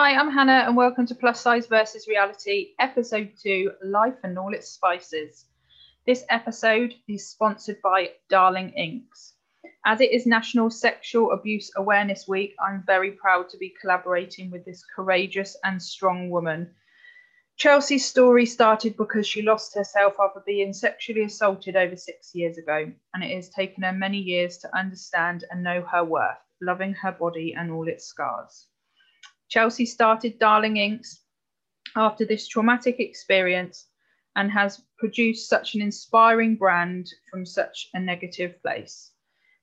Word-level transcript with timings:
Hi, 0.00 0.14
I'm 0.14 0.30
Hannah, 0.30 0.64
and 0.64 0.76
welcome 0.76 1.06
to 1.06 1.14
Plus 1.16 1.40
Size 1.40 1.66
versus 1.66 2.06
Reality, 2.06 2.68
Episode 2.78 3.32
2 3.42 3.72
Life 3.82 4.14
and 4.22 4.38
All 4.38 4.54
Its 4.54 4.68
Spices. 4.68 5.46
This 6.06 6.24
episode 6.30 6.94
is 7.08 7.28
sponsored 7.28 7.82
by 7.82 8.12
Darling 8.30 8.70
Inks. 8.74 9.34
As 9.84 10.00
it 10.00 10.12
is 10.12 10.24
National 10.24 10.70
Sexual 10.70 11.32
Abuse 11.32 11.72
Awareness 11.76 12.28
Week, 12.28 12.54
I'm 12.64 12.84
very 12.86 13.10
proud 13.10 13.48
to 13.48 13.58
be 13.58 13.74
collaborating 13.80 14.52
with 14.52 14.64
this 14.64 14.84
courageous 14.94 15.56
and 15.64 15.82
strong 15.82 16.30
woman. 16.30 16.76
Chelsea's 17.56 18.06
story 18.06 18.46
started 18.46 18.96
because 18.96 19.26
she 19.26 19.42
lost 19.42 19.74
herself 19.74 20.14
after 20.20 20.44
being 20.46 20.72
sexually 20.72 21.24
assaulted 21.24 21.74
over 21.74 21.96
six 21.96 22.36
years 22.36 22.56
ago, 22.56 22.88
and 23.14 23.24
it 23.24 23.34
has 23.34 23.50
taken 23.50 23.82
her 23.82 23.92
many 23.92 24.18
years 24.18 24.58
to 24.58 24.78
understand 24.78 25.42
and 25.50 25.64
know 25.64 25.82
her 25.82 26.04
worth, 26.04 26.38
loving 26.62 26.94
her 26.94 27.10
body 27.10 27.52
and 27.58 27.72
all 27.72 27.88
its 27.88 28.04
scars. 28.04 28.68
Chelsea 29.48 29.86
started 29.86 30.38
Darling 30.38 30.76
Inks 30.76 31.22
after 31.96 32.24
this 32.24 32.46
traumatic 32.46 33.00
experience 33.00 33.86
and 34.36 34.50
has 34.50 34.82
produced 34.98 35.48
such 35.48 35.74
an 35.74 35.80
inspiring 35.80 36.54
brand 36.54 37.08
from 37.30 37.46
such 37.46 37.88
a 37.94 38.00
negative 38.00 38.60
place. 38.62 39.12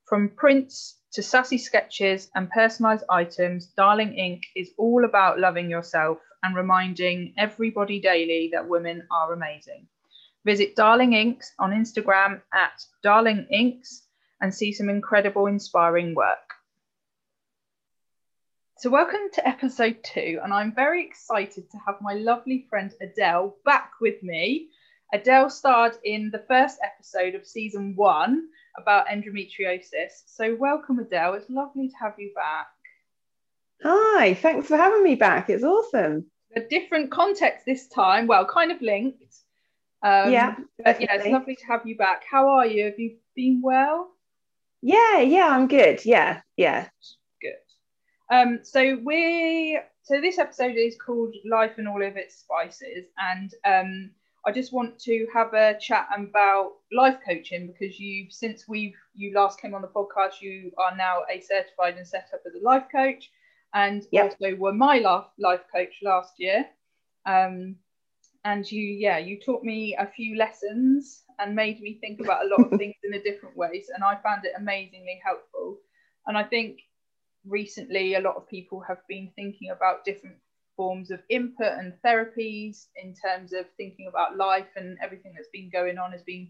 From 0.06 0.30
prints 0.30 1.00
to 1.14 1.22
sassy 1.22 1.58
sketches 1.58 2.30
and 2.36 2.50
personalized 2.50 3.06
items, 3.10 3.68
Darling 3.78 4.14
Ink 4.16 4.44
is 4.56 4.72
all 4.78 5.06
about 5.06 5.40
loving 5.40 5.70
yourself 5.70 6.18
and 6.44 6.56
reminding 6.56 7.34
everybody 7.38 8.00
daily 8.00 8.50
that 8.54 8.68
women 8.68 9.08
are 9.12 9.34
amazing. 9.34 9.88
Visit 10.46 10.76
Darling 10.76 11.14
Inks 11.14 11.54
on 11.60 11.72
Instagram 11.72 12.42
at 12.54 12.84
Darling 13.04 13.48
Inks 13.52 14.08
and 14.42 14.54
see 14.54 14.72
some 14.72 14.90
incredible, 14.90 15.46
inspiring 15.46 16.16
work. 16.16 16.55
So, 18.78 18.90
welcome 18.90 19.30
to 19.32 19.48
episode 19.48 20.04
two, 20.04 20.42
and 20.44 20.54
I'm 20.54 20.76
very 20.76 21.06
excited 21.06 21.72
to 21.72 21.78
have 21.88 21.96
my 22.02 22.16
lovely 22.16 22.68
friend 22.70 22.92
Adele 23.00 23.56
back 23.64 23.94
with 24.02 24.22
me. 24.22 24.68
Adele 25.14 25.50
starred 25.50 25.98
in 26.04 26.30
the 26.30 26.44
first 26.50 26.80
episode 26.84 27.36
of 27.36 27.48
season 27.48 27.96
one 27.96 28.50
about 28.78 29.08
endometriosis. 29.08 30.24
So, 30.26 30.56
welcome, 30.56 31.00
Adele. 31.00 31.36
It's 31.36 31.50
lovely 31.50 31.88
to 31.88 31.96
have 32.02 32.16
you 32.18 32.34
back. 32.36 32.68
Hi, 33.82 34.34
thanks 34.34 34.68
for 34.68 34.76
having 34.76 35.06
me 35.06 35.16
back. 35.16 35.50
It's 35.50 35.64
awesome. 35.64 36.26
A 36.58 36.60
different 36.60 37.12
context 37.12 37.66
this 37.66 37.88
time. 37.88 38.28
Well, 38.28 38.46
kind 38.46 38.74
of 38.74 38.82
linked. 38.82 39.24
Um, 40.04 40.34
yeah, 40.34 40.56
but 40.84 41.00
yeah, 41.00 41.16
it's 41.16 41.28
lovely 41.28 41.56
to 41.56 41.66
have 41.68 41.86
you 41.86 41.96
back. 41.96 42.24
How 42.30 42.50
are 42.50 42.66
you? 42.66 42.84
Have 42.86 43.00
you 43.00 43.16
been 43.38 43.62
well? 43.64 44.12
Yeah, 44.82 45.22
yeah, 45.22 45.48
I'm 45.48 45.70
good. 45.70 46.04
Yeah, 46.04 46.42
yeah. 46.58 46.90
Um, 48.30 48.60
so 48.64 49.00
we 49.04 49.80
so 50.04 50.20
this 50.22 50.40
episode 50.40 50.76
is 50.76 50.98
called 50.98 51.36
Life 51.50 51.74
and 51.78 51.88
All 51.88 52.02
of 52.02 52.18
Its 52.18 52.36
Spices, 52.36 53.06
and 53.18 53.54
um, 53.66 54.12
I 54.46 54.52
just 54.52 54.74
want 54.74 55.00
to 55.00 55.28
have 55.34 55.54
a 55.54 55.78
chat 55.80 56.08
about 56.16 56.74
life 56.92 57.18
coaching 57.26 57.68
because 57.68 58.00
you 58.00 58.28
since 58.30 58.68
we've 58.68 58.96
you 59.14 59.34
last 59.34 59.62
came 59.62 59.74
on 59.74 59.82
the 59.82 59.88
podcast, 59.88 60.42
you 60.42 60.72
are 60.78 60.96
now 60.96 61.22
a 61.30 61.40
certified 61.40 61.98
and 61.98 62.08
set 62.08 62.30
up 62.34 62.42
as 62.48 62.54
a 62.60 62.64
life 62.64 62.86
coach, 62.92 63.32
and 63.74 64.06
yep. 64.12 64.32
also 64.32 64.56
were 64.56 64.74
my 64.74 65.00
life 65.00 65.26
life 65.38 65.62
coach 65.72 66.00
last 66.02 66.34
year. 66.38 66.66
Um, 67.26 67.76
and 68.46 68.72
you 68.72 68.82
yeah 68.82 69.18
you 69.18 69.40
taught 69.40 69.64
me 69.64 69.96
a 70.00 70.06
few 70.06 70.38
lessons 70.38 71.24
and 71.40 71.56
made 71.56 71.82
me 71.82 71.98
think 72.00 72.22
about 72.22 72.46
a 72.46 72.48
lot 72.48 72.72
of 72.72 72.78
things 72.80 72.96
in 73.04 73.14
a 73.14 73.24
different 73.24 73.58
ways 73.58 73.88
and 73.94 74.04
i 74.04 74.16
found 74.22 74.46
it 74.46 74.54
amazingly 74.56 75.20
helpful 75.26 75.78
and 76.28 76.38
i 76.38 76.44
think 76.44 76.80
recently 77.48 78.16
a 78.16 78.20
lot 78.20 78.36
of 78.36 78.48
people 78.48 78.82
have 78.82 79.00
been 79.08 79.32
thinking 79.36 79.72
about 79.72 80.06
different 80.06 80.36
forms 80.76 81.12
of 81.12 81.22
input 81.30 81.74
and 81.78 81.94
therapies 82.04 82.88
in 83.02 83.14
terms 83.14 83.54
of 83.54 83.66
thinking 83.78 84.08
about 84.08 84.38
life 84.38 84.68
and 84.76 84.98
everything 85.02 85.34
that's 85.36 85.50
been 85.54 85.70
going 85.70 85.98
on 85.98 86.12
has 86.12 86.24
been 86.24 86.50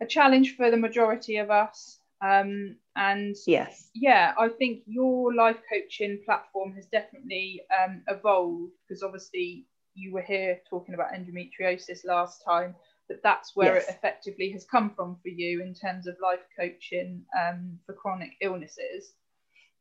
a 0.00 0.06
challenge 0.06 0.56
for 0.56 0.70
the 0.70 0.76
majority 0.76 1.36
of 1.38 1.50
us. 1.50 1.98
Um, 2.20 2.76
and 2.96 3.36
yes. 3.46 3.90
yeah 3.94 4.32
i 4.38 4.48
think 4.48 4.80
your 4.86 5.34
life 5.34 5.58
coaching 5.70 6.18
platform 6.24 6.74
has 6.74 6.86
definitely 6.86 7.60
um, 7.78 8.02
evolved 8.08 8.72
because 8.88 9.02
obviously 9.02 9.66
you 9.94 10.14
were 10.14 10.22
here 10.22 10.60
talking 10.68 10.94
about 10.94 11.12
endometriosis 11.12 12.06
last 12.06 12.42
time 12.42 12.74
but 13.06 13.22
that's 13.22 13.54
where 13.54 13.74
yes. 13.74 13.84
it 13.84 13.90
effectively 13.90 14.50
has 14.50 14.64
come 14.64 14.90
from 14.96 15.16
for 15.22 15.28
you 15.28 15.62
in 15.62 15.74
terms 15.74 16.06
of 16.06 16.16
life 16.22 16.40
coaching 16.58 17.22
um, 17.38 17.78
for 17.84 17.92
chronic 17.92 18.30
illnesses 18.40 19.12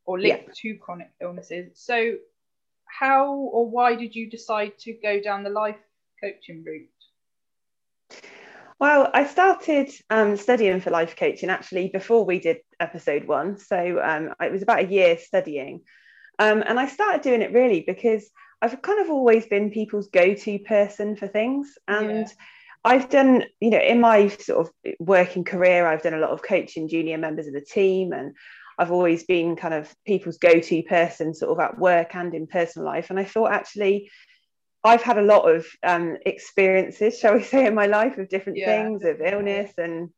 or 0.06 0.20
linked 0.20 0.64
yeah. 0.64 0.72
to 0.74 0.78
chronic 0.78 1.12
illnesses. 1.22 1.72
So, 1.76 2.16
how 2.86 3.34
or 3.34 3.70
why 3.70 3.96
did 3.96 4.16
you 4.16 4.30
decide 4.30 4.78
to 4.80 4.94
go 4.94 5.20
down 5.22 5.44
the 5.44 5.50
life 5.50 5.78
coaching 6.24 6.64
route? 6.64 6.90
Well, 8.80 9.10
I 9.14 9.26
started 9.26 9.90
um, 10.10 10.36
studying 10.36 10.82
for 10.82 10.90
life 10.90 11.16
coaching 11.16 11.50
actually 11.50 11.90
before 11.90 12.26
we 12.26 12.40
did 12.40 12.58
episode 12.80 13.26
one. 13.26 13.58
So 13.58 14.02
um, 14.04 14.34
it 14.42 14.52
was 14.52 14.62
about 14.62 14.84
a 14.84 14.88
year 14.88 15.18
studying. 15.18 15.82
Um, 16.40 16.62
and 16.66 16.78
I 16.78 16.88
started 16.88 17.22
doing 17.22 17.42
it 17.42 17.54
really 17.54 17.86
because 17.88 18.30
I've 18.62 18.82
kind 18.82 19.00
of 19.00 19.10
always 19.10 19.46
been 19.46 19.72
people's 19.72 20.10
go 20.10 20.34
to 20.34 20.60
person 20.60 21.16
for 21.16 21.28
things. 21.28 21.78
And 21.88 22.28
yeah. 22.28 22.34
I've 22.84 23.10
done, 23.10 23.46
you 23.62 23.70
know, 23.70 23.80
in 23.80 24.02
my 24.02 24.28
sort 24.28 24.68
of 24.68 24.74
working 25.00 25.46
career, 25.46 25.88
I've 25.88 26.04
done 26.04 26.14
a 26.14 26.20
lot 26.20 26.32
of 26.32 26.44
coaching 26.44 26.90
junior 26.90 27.18
members 27.18 27.48
of 27.48 27.54
the 27.54 27.62
team 27.62 28.12
and 28.12 28.36
I've 28.78 28.92
always 28.92 29.24
been 29.24 29.56
kind 29.56 29.74
of 29.74 29.94
people's 30.06 30.38
go-to 30.38 30.84
person, 30.84 31.34
sort 31.34 31.52
of 31.52 31.60
at 31.64 31.80
work 31.80 32.16
and 32.16 32.34
in 32.34 32.48
personal 32.48 32.86
life. 32.86 33.10
And 33.10 33.20
I 33.20 33.24
thought 33.24 33.52
actually, 33.52 34.12
I've 34.84 35.02
had 35.02 35.18
a 35.18 35.24
lot 35.24 35.50
of 35.50 35.66
um, 35.84 36.18
experiences, 36.26 37.18
shall 37.20 37.36
we 37.36 37.44
say, 37.44 37.66
in 37.66 37.76
my 37.76 37.88
life 37.88 38.18
of 38.18 38.30
different 38.30 38.60
yeah. 38.60 38.84
things, 38.84 39.04
of 39.04 39.22
illness 39.22 39.72
and 39.78 40.10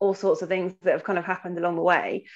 all 0.00 0.14
sorts 0.14 0.42
of 0.42 0.48
things 0.48 0.74
that 0.82 0.92
have 0.92 1.04
kind 1.04 1.18
of 1.18 1.24
happened 1.24 1.58
along 1.58 1.76
the 1.76 1.82
way. 1.82 2.26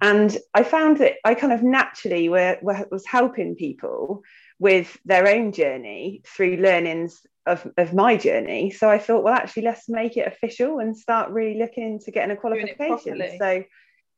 And 0.00 0.36
I 0.54 0.62
found 0.62 0.98
that 0.98 1.14
I 1.24 1.34
kind 1.34 1.52
of 1.52 1.62
naturally 1.62 2.28
were, 2.28 2.58
were, 2.62 2.86
was 2.90 3.06
helping 3.06 3.54
people 3.54 4.22
with 4.58 4.96
their 5.04 5.26
own 5.28 5.52
journey 5.52 6.22
through 6.26 6.56
learnings 6.56 7.20
of, 7.46 7.66
of 7.76 7.94
my 7.94 8.16
journey. 8.16 8.70
So 8.70 8.88
I 8.88 8.98
thought, 8.98 9.24
well, 9.24 9.34
actually, 9.34 9.64
let's 9.64 9.88
make 9.88 10.16
it 10.16 10.26
official 10.26 10.78
and 10.78 10.96
start 10.96 11.30
really 11.30 11.58
looking 11.58 11.84
into 11.84 12.10
getting 12.10 12.30
a 12.30 12.40
qualification. 12.40 13.22
So 13.38 13.64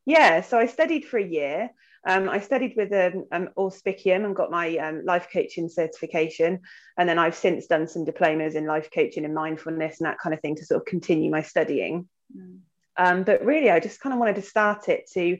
yeah, 0.06 0.40
so 0.40 0.58
I 0.58 0.66
studied 0.66 1.04
for 1.04 1.18
a 1.18 1.26
year. 1.26 1.70
Um, 2.04 2.28
I 2.28 2.40
studied 2.40 2.74
with 2.76 2.92
um, 2.92 3.26
um, 3.30 3.48
Auspicium 3.56 4.24
and 4.24 4.34
got 4.34 4.50
my 4.50 4.76
um, 4.78 5.04
life 5.04 5.28
coaching 5.32 5.68
certification. 5.68 6.60
And 6.98 7.08
then 7.08 7.18
I've 7.18 7.36
since 7.36 7.66
done 7.66 7.86
some 7.86 8.04
diplomas 8.04 8.56
in 8.56 8.66
life 8.66 8.90
coaching 8.92 9.24
and 9.24 9.34
mindfulness 9.34 10.00
and 10.00 10.06
that 10.06 10.18
kind 10.18 10.34
of 10.34 10.40
thing 10.40 10.56
to 10.56 10.64
sort 10.64 10.80
of 10.80 10.86
continue 10.86 11.30
my 11.30 11.42
studying. 11.42 12.08
Mm. 12.36 12.58
Um, 12.96 13.22
but 13.22 13.44
really, 13.44 13.70
I 13.70 13.78
just 13.78 14.00
kind 14.00 14.12
of 14.12 14.18
wanted 14.18 14.36
to 14.36 14.42
start 14.42 14.88
it 14.88 15.08
to 15.14 15.38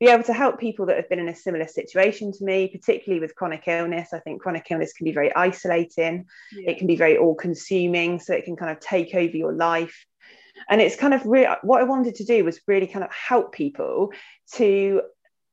be 0.00 0.06
able 0.06 0.24
to 0.24 0.32
help 0.32 0.58
people 0.58 0.86
that 0.86 0.96
have 0.96 1.08
been 1.08 1.18
in 1.18 1.28
a 1.28 1.34
similar 1.34 1.66
situation 1.66 2.32
to 2.32 2.44
me, 2.44 2.68
particularly 2.68 3.20
with 3.20 3.34
chronic 3.34 3.64
illness. 3.66 4.12
I 4.12 4.20
think 4.20 4.40
chronic 4.40 4.66
illness 4.70 4.92
can 4.92 5.04
be 5.04 5.12
very 5.12 5.34
isolating, 5.34 6.26
yeah. 6.52 6.70
it 6.70 6.78
can 6.78 6.86
be 6.86 6.96
very 6.96 7.16
all 7.16 7.34
consuming. 7.34 8.18
So 8.20 8.34
it 8.34 8.44
can 8.44 8.56
kind 8.56 8.70
of 8.70 8.80
take 8.80 9.14
over 9.14 9.36
your 9.36 9.52
life 9.52 10.06
and 10.68 10.80
it's 10.80 10.96
kind 10.96 11.14
of 11.14 11.24
really 11.24 11.48
what 11.62 11.80
i 11.80 11.84
wanted 11.84 12.14
to 12.16 12.24
do 12.24 12.44
was 12.44 12.60
really 12.66 12.86
kind 12.86 13.04
of 13.04 13.12
help 13.12 13.52
people 13.52 14.12
to 14.52 15.02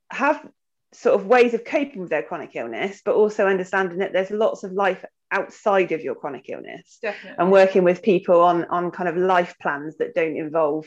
have 0.10 0.46
sort 0.94 1.16
of 1.16 1.26
ways 1.26 1.54
of 1.54 1.64
coping 1.64 2.02
with 2.02 2.10
their 2.10 2.24
chronic 2.24 2.56
illness 2.56 3.02
but 3.04 3.16
also 3.16 3.48
understanding 3.48 4.00
that 4.00 4.14
there's 4.14 4.32
lots 4.32 4.64
of 4.64 4.72
life 4.74 5.04
outside 5.32 5.92
of 5.94 6.02
your 6.02 6.16
chronic 6.16 6.50
illness 6.50 7.00
Definitely. 7.02 7.36
and 7.38 7.52
working 7.52 7.84
with 7.84 8.02
people 8.02 8.42
on 8.42 8.66
on 8.66 8.92
kind 8.92 9.08
of 9.08 9.16
life 9.16 9.56
plans 9.62 9.98
that 9.98 10.14
don't 10.14 10.36
involve 10.36 10.86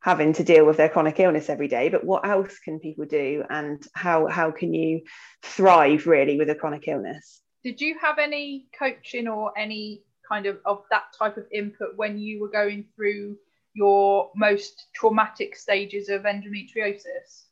having 0.00 0.34
to 0.34 0.44
deal 0.44 0.66
with 0.66 0.76
their 0.76 0.90
chronic 0.90 1.18
illness 1.18 1.48
every 1.48 1.68
day 1.68 1.88
but 1.88 2.04
what 2.04 2.26
else 2.26 2.58
can 2.58 2.78
people 2.78 3.06
do 3.06 3.42
and 3.48 3.82
how 3.94 4.26
how 4.26 4.50
can 4.50 4.74
you 4.74 5.00
thrive 5.42 6.06
really 6.06 6.36
with 6.36 6.50
a 6.50 6.54
chronic 6.54 6.86
illness 6.86 7.40
did 7.64 7.80
you 7.80 7.96
have 7.98 8.18
any 8.18 8.66
coaching 8.78 9.26
or 9.26 9.52
any 9.58 10.02
kind 10.28 10.46
of 10.46 10.58
of 10.64 10.82
that 10.90 11.04
type 11.18 11.36
of 11.36 11.46
input 11.52 11.96
when 11.96 12.18
you 12.18 12.40
were 12.40 12.48
going 12.48 12.84
through 12.94 13.36
your 13.74 14.30
most 14.34 14.86
traumatic 14.94 15.56
stages 15.56 16.08
of 16.08 16.22
endometriosis? 16.22 17.44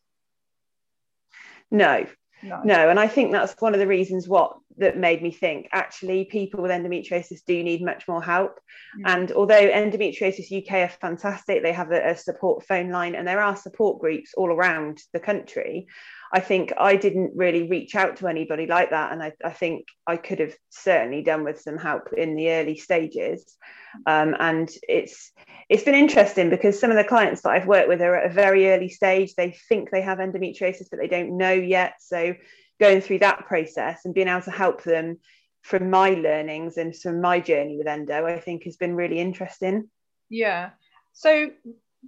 No, 1.71 2.07
no. 2.43 2.63
no. 2.65 2.89
And 2.89 2.99
I 2.99 3.09
think 3.09 3.33
that's 3.33 3.55
one 3.61 3.75
of 3.75 3.81
the 3.81 3.87
reasons 3.87 4.29
what 4.29 4.57
that 4.77 4.97
made 4.97 5.23
me 5.23 5.31
think 5.31 5.69
actually 5.73 6.25
people 6.25 6.61
with 6.61 6.71
endometriosis 6.71 7.45
do 7.47 7.63
need 7.63 7.83
much 7.83 8.09
more 8.09 8.23
help. 8.23 8.59
Mm. 8.99 9.03
And 9.07 9.33
although 9.33 9.69
Endometriosis 9.69 10.51
UK 10.51 10.73
are 10.73 10.89
fantastic, 10.89 11.63
they 11.63 11.73
have 11.73 11.93
a, 11.93 12.11
a, 12.11 12.17
support 12.17 12.67
phone 12.67 12.91
line 12.91 13.15
and 13.15 13.27
there 13.27 13.41
are 13.41 13.57
support 13.57 14.01
groups 14.01 14.35
all 14.37 14.51
around 14.51 15.01
the 15.13 15.21
country. 15.21 15.87
I 16.35 16.41
think 16.41 16.73
I 16.77 16.97
didn't 16.97 17.33
really 17.37 17.69
reach 17.69 17.95
out 17.95 18.17
to 18.17 18.27
anybody 18.27 18.67
like 18.67 18.91
that. 18.91 19.13
And 19.13 19.23
I, 19.23 19.33
I 19.45 19.51
think 19.51 19.87
I 20.05 20.17
could 20.17 20.41
have 20.41 20.55
certainly 20.69 21.23
done 21.23 21.45
with 21.45 21.61
some 21.61 21.79
help 21.79 22.13
in 22.13 22.35
the 22.35 22.51
early 22.51 22.77
stages. 22.77 23.57
Um, 24.05 24.35
and 24.41 24.69
it's 24.89 25.31
it's 25.69 25.85
been 25.85 25.95
interesting 25.95 26.51
because 26.51 26.81
some 26.81 26.91
of 26.91 26.97
the 26.97 27.05
clients 27.05 27.43
that 27.43 27.51
I've 27.51 27.69
worked 27.69 27.89
with 27.89 28.03
are 28.03 28.17
at 28.17 28.31
a 28.31 28.35
very 28.35 28.69
early 28.73 28.89
stage. 28.89 29.35
They 29.37 29.57
think 29.69 29.91
they 29.91 30.03
have 30.03 30.19
endometriosis, 30.19 30.89
but 30.91 30.99
they 30.99 31.07
don't 31.07 31.39
know 31.39 31.53
yet. 31.53 31.95
So 32.01 32.35
going 32.81 33.01
through 33.01 33.21
that 33.21 33.47
process 33.47 34.05
and 34.05 34.13
being 34.13 34.27
able 34.27 34.43
to 34.43 34.51
help 34.51 34.83
them 34.83 35.19
from 35.63 35.89
my 35.89 36.11
learnings 36.11 36.77
and 36.77 36.97
from 36.97 37.21
my 37.21 37.41
journey 37.41 37.77
with 37.79 37.87
endo 37.87 38.27
i 38.27 38.39
think 38.39 38.65
has 38.65 38.77
been 38.77 38.95
really 38.95 39.19
interesting 39.19 39.89
yeah 40.29 40.71
so 41.13 41.51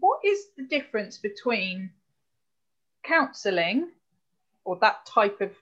what 0.00 0.18
is 0.24 0.48
the 0.56 0.64
difference 0.64 1.18
between 1.18 1.90
counselling 3.02 3.88
or 4.66 4.76
that 4.80 5.06
type 5.06 5.40
of 5.40 5.52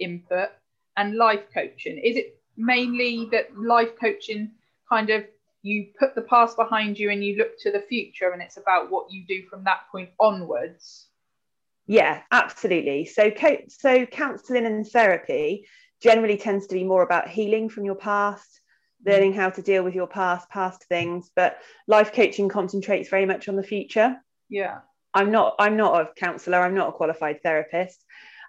input 0.00 0.48
and 0.96 1.16
life 1.16 1.42
coaching? 1.52 1.98
Is 1.98 2.16
it 2.16 2.38
mainly 2.56 3.28
that 3.32 3.56
life 3.56 3.90
coaching 4.00 4.52
kind 4.88 5.10
of 5.10 5.24
you 5.62 5.88
put 5.98 6.14
the 6.14 6.22
past 6.22 6.56
behind 6.56 6.98
you 6.98 7.10
and 7.10 7.24
you 7.24 7.36
look 7.36 7.58
to 7.60 7.70
the 7.70 7.80
future 7.80 8.30
and 8.30 8.42
it's 8.42 8.56
about 8.56 8.90
what 8.90 9.12
you 9.12 9.24
do 9.26 9.44
from 9.48 9.64
that 9.64 9.82
point 9.90 10.10
onwards? 10.18 11.06
Yeah 11.86 12.22
absolutely. 12.30 13.04
So 13.04 13.30
co- 13.30 13.64
so 13.68 14.06
counseling 14.06 14.66
and 14.66 14.86
therapy 14.86 15.66
generally 16.02 16.36
tends 16.36 16.66
to 16.66 16.74
be 16.74 16.84
more 16.84 17.02
about 17.02 17.28
healing 17.28 17.68
from 17.68 17.84
your 17.84 17.94
past 17.94 18.60
mm-hmm. 19.04 19.12
learning 19.12 19.32
how 19.34 19.50
to 19.50 19.62
deal 19.62 19.84
with 19.84 19.94
your 19.94 20.08
past 20.08 20.48
past 20.50 20.84
things 20.84 21.30
but 21.34 21.58
life 21.86 22.12
coaching 22.12 22.48
concentrates 22.48 23.08
very 23.08 23.26
much 23.26 23.48
on 23.48 23.56
the 23.56 23.62
future. 23.62 24.16
Yeah. 24.48 24.80
I'm 25.14 25.30
not 25.30 25.54
i'm 25.58 25.76
not 25.76 26.00
a 26.00 26.08
counselor 26.16 26.60
i'm 26.60 26.74
not 26.74 26.88
a 26.88 26.92
qualified 26.92 27.42
therapist 27.42 28.04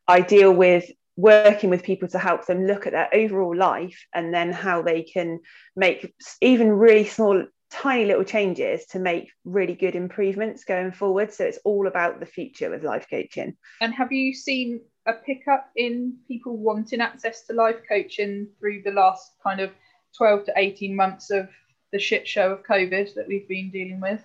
i 0.07 0.21
deal 0.21 0.51
with 0.51 0.89
working 1.15 1.69
with 1.69 1.83
people 1.83 2.07
to 2.07 2.17
help 2.17 2.45
them 2.45 2.65
look 2.65 2.87
at 2.87 2.93
their 2.93 3.09
overall 3.13 3.55
life 3.55 4.05
and 4.13 4.33
then 4.33 4.51
how 4.51 4.81
they 4.81 5.03
can 5.03 5.39
make 5.75 6.13
even 6.41 6.69
really 6.69 7.05
small 7.05 7.43
tiny 7.73 8.05
little 8.05 8.23
changes 8.23 8.85
to 8.85 8.99
make 8.99 9.31
really 9.45 9.73
good 9.73 9.95
improvements 9.95 10.63
going 10.63 10.91
forward. 10.91 11.33
So 11.33 11.45
it's 11.45 11.57
all 11.65 11.87
about 11.87 12.19
the 12.19 12.25
future 12.25 12.69
with 12.69 12.83
life 12.83 13.07
coaching. 13.09 13.55
And 13.81 13.93
have 13.93 14.11
you 14.11 14.33
seen 14.33 14.81
a 15.07 15.13
pickup 15.13 15.69
in 15.75 16.15
people 16.27 16.55
wanting 16.55 17.01
access 17.01 17.41
to 17.47 17.53
life 17.53 17.81
coaching 17.89 18.47
through 18.59 18.83
the 18.83 18.91
last 18.91 19.31
kind 19.43 19.59
of 19.59 19.71
12 20.17 20.45
to 20.45 20.53
18 20.55 20.95
months 20.95 21.31
of 21.31 21.49
the 21.91 21.99
shit 21.99 22.27
show 22.27 22.51
of 22.51 22.63
covid 22.63 23.13
that 23.15 23.27
we've 23.27 23.47
been 23.47 23.69
dealing 23.69 23.99
with? 23.99 24.21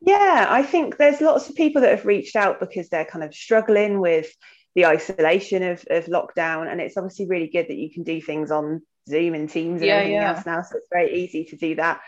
Yeah 0.00 0.46
i 0.48 0.62
think 0.62 0.96
there's 0.96 1.20
lots 1.20 1.48
of 1.48 1.54
people 1.54 1.82
that 1.82 1.90
have 1.90 2.06
reached 2.06 2.34
out 2.34 2.60
because 2.60 2.88
they're 2.88 3.04
kind 3.04 3.24
of 3.24 3.34
struggling 3.34 4.00
with 4.00 4.32
the 4.74 4.86
isolation 4.86 5.62
of, 5.62 5.84
of 5.90 6.06
lockdown. 6.06 6.70
And 6.70 6.80
it's 6.80 6.96
obviously 6.96 7.26
really 7.26 7.48
good 7.48 7.68
that 7.68 7.76
you 7.76 7.90
can 7.92 8.02
do 8.02 8.20
things 8.20 8.50
on 8.50 8.82
zoom 9.08 9.34
and 9.34 9.48
teams 9.48 9.80
and 9.80 9.88
Yeah, 9.88 9.94
everything 9.94 10.14
yeah. 10.14 10.34
else 10.36 10.46
now. 10.46 10.62
So 10.62 10.76
it's 10.76 10.86
very 10.92 11.14
easy 11.14 11.44
to 11.46 11.56
do 11.56 11.74
that. 11.76 12.00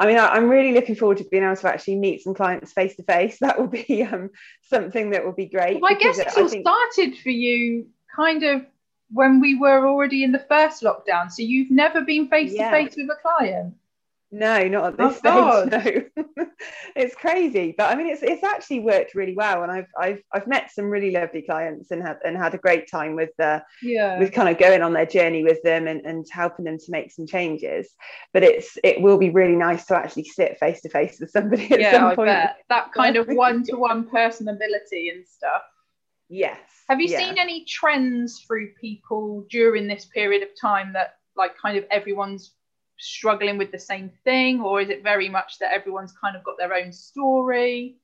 I 0.00 0.06
mean 0.06 0.16
I, 0.16 0.28
i'm 0.28 0.48
really 0.48 0.74
looking 0.74 0.94
forward 0.94 1.18
to 1.18 1.24
being 1.24 1.42
able 1.42 1.56
to 1.56 1.68
actually 1.68 1.96
meet 1.96 2.22
some 2.22 2.32
clients 2.32 2.72
face 2.72 2.94
to 2.94 3.02
face 3.02 3.38
that 3.40 3.58
will 3.58 3.66
be 3.66 4.04
um, 4.04 4.30
something 4.62 5.10
that 5.10 5.24
will 5.24 5.32
be 5.32 5.46
great 5.46 5.80
well, 5.80 5.90
i 5.92 5.98
guess 5.98 6.20
it's 6.20 6.36
all 6.38 6.46
think- 6.48 6.64
started 6.64 7.18
for 7.18 7.30
you 7.30 7.88
kind 8.14 8.44
of 8.44 8.64
when 9.10 9.40
we 9.40 9.56
were 9.58 9.88
already 9.88 10.22
in 10.22 10.32
the 10.32 10.44
first 10.48 10.82
lockdown. 10.82 11.30
So 11.30 11.42
you've 11.42 11.70
never 11.70 12.02
been 12.02 12.28
face 12.28 12.52
to 12.52 12.70
face 12.70 12.94
with 12.96 13.08
a 13.10 13.16
client 13.20 13.74
No, 14.30 14.68
not 14.68 14.92
at 14.92 15.00
Oh, 15.00 15.08
this 15.10 15.20
God. 15.22 15.72
stage. 15.72 16.04
No, 16.36 16.46
it's 16.94 17.14
crazy, 17.14 17.74
but 17.76 17.90
I 17.90 17.94
mean, 17.96 18.08
it's 18.08 18.22
it's 18.22 18.42
actually 18.44 18.80
worked 18.80 19.14
really 19.14 19.34
well, 19.34 19.62
and 19.62 19.70
I've 19.72 19.86
I've 19.98 20.22
I've 20.32 20.46
met 20.46 20.70
some 20.72 20.86
really 20.86 21.10
lovely 21.12 21.42
clients 21.42 21.90
and 21.90 22.02
had 22.02 22.18
and 22.24 22.36
had 22.36 22.54
a 22.54 22.58
great 22.58 22.90
time 22.90 23.14
with 23.14 23.30
the 23.38 23.62
yeah 23.82 24.18
with 24.18 24.32
kind 24.32 24.48
of 24.48 24.58
going 24.58 24.82
on 24.82 24.92
their 24.92 25.06
journey 25.06 25.44
with 25.44 25.62
them 25.62 25.86
and, 25.86 26.04
and 26.04 26.26
helping 26.30 26.64
them 26.64 26.78
to 26.78 26.90
make 26.90 27.10
some 27.12 27.26
changes. 27.26 27.88
But 28.32 28.42
it's 28.42 28.76
it 28.84 29.00
will 29.00 29.18
be 29.18 29.30
really 29.30 29.56
nice 29.56 29.86
to 29.86 29.96
actually 29.96 30.24
sit 30.24 30.58
face 30.58 30.80
to 30.82 30.88
face 30.88 31.18
with 31.20 31.30
somebody 31.30 31.70
at 31.72 31.80
yeah 31.80 31.92
some 31.92 32.04
i 32.04 32.14
point. 32.14 32.28
bet 32.28 32.56
that 32.68 32.92
kind 32.96 33.16
of 33.16 33.26
one-to-one 33.28 34.08
personability 34.10 35.12
and 35.12 35.26
stuff 35.26 35.62
Yes. 36.28 36.58
Have 36.88 37.00
you 37.00 37.08
yeah. 37.08 37.18
seen 37.20 37.38
any 37.38 37.64
trends 37.64 38.44
through 38.46 38.72
people 38.80 39.46
during 39.50 39.86
this 39.88 40.04
period 40.06 40.42
of 40.42 40.48
time 40.60 40.92
that 40.92 41.14
like 41.36 41.56
kind 41.56 41.78
of 41.78 41.84
everyone's 41.90 42.52
struggling 42.98 43.58
with 43.58 43.72
the 43.72 43.78
same 43.78 44.10
thing 44.24 44.60
or 44.60 44.80
is 44.80 44.90
it 44.90 45.02
very 45.02 45.28
much 45.28 45.58
that 45.58 45.72
everyone's 45.72 46.12
kind 46.12 46.36
of 46.36 46.44
got 46.44 46.58
their 46.58 46.74
own 46.74 46.92
story? 46.92 47.96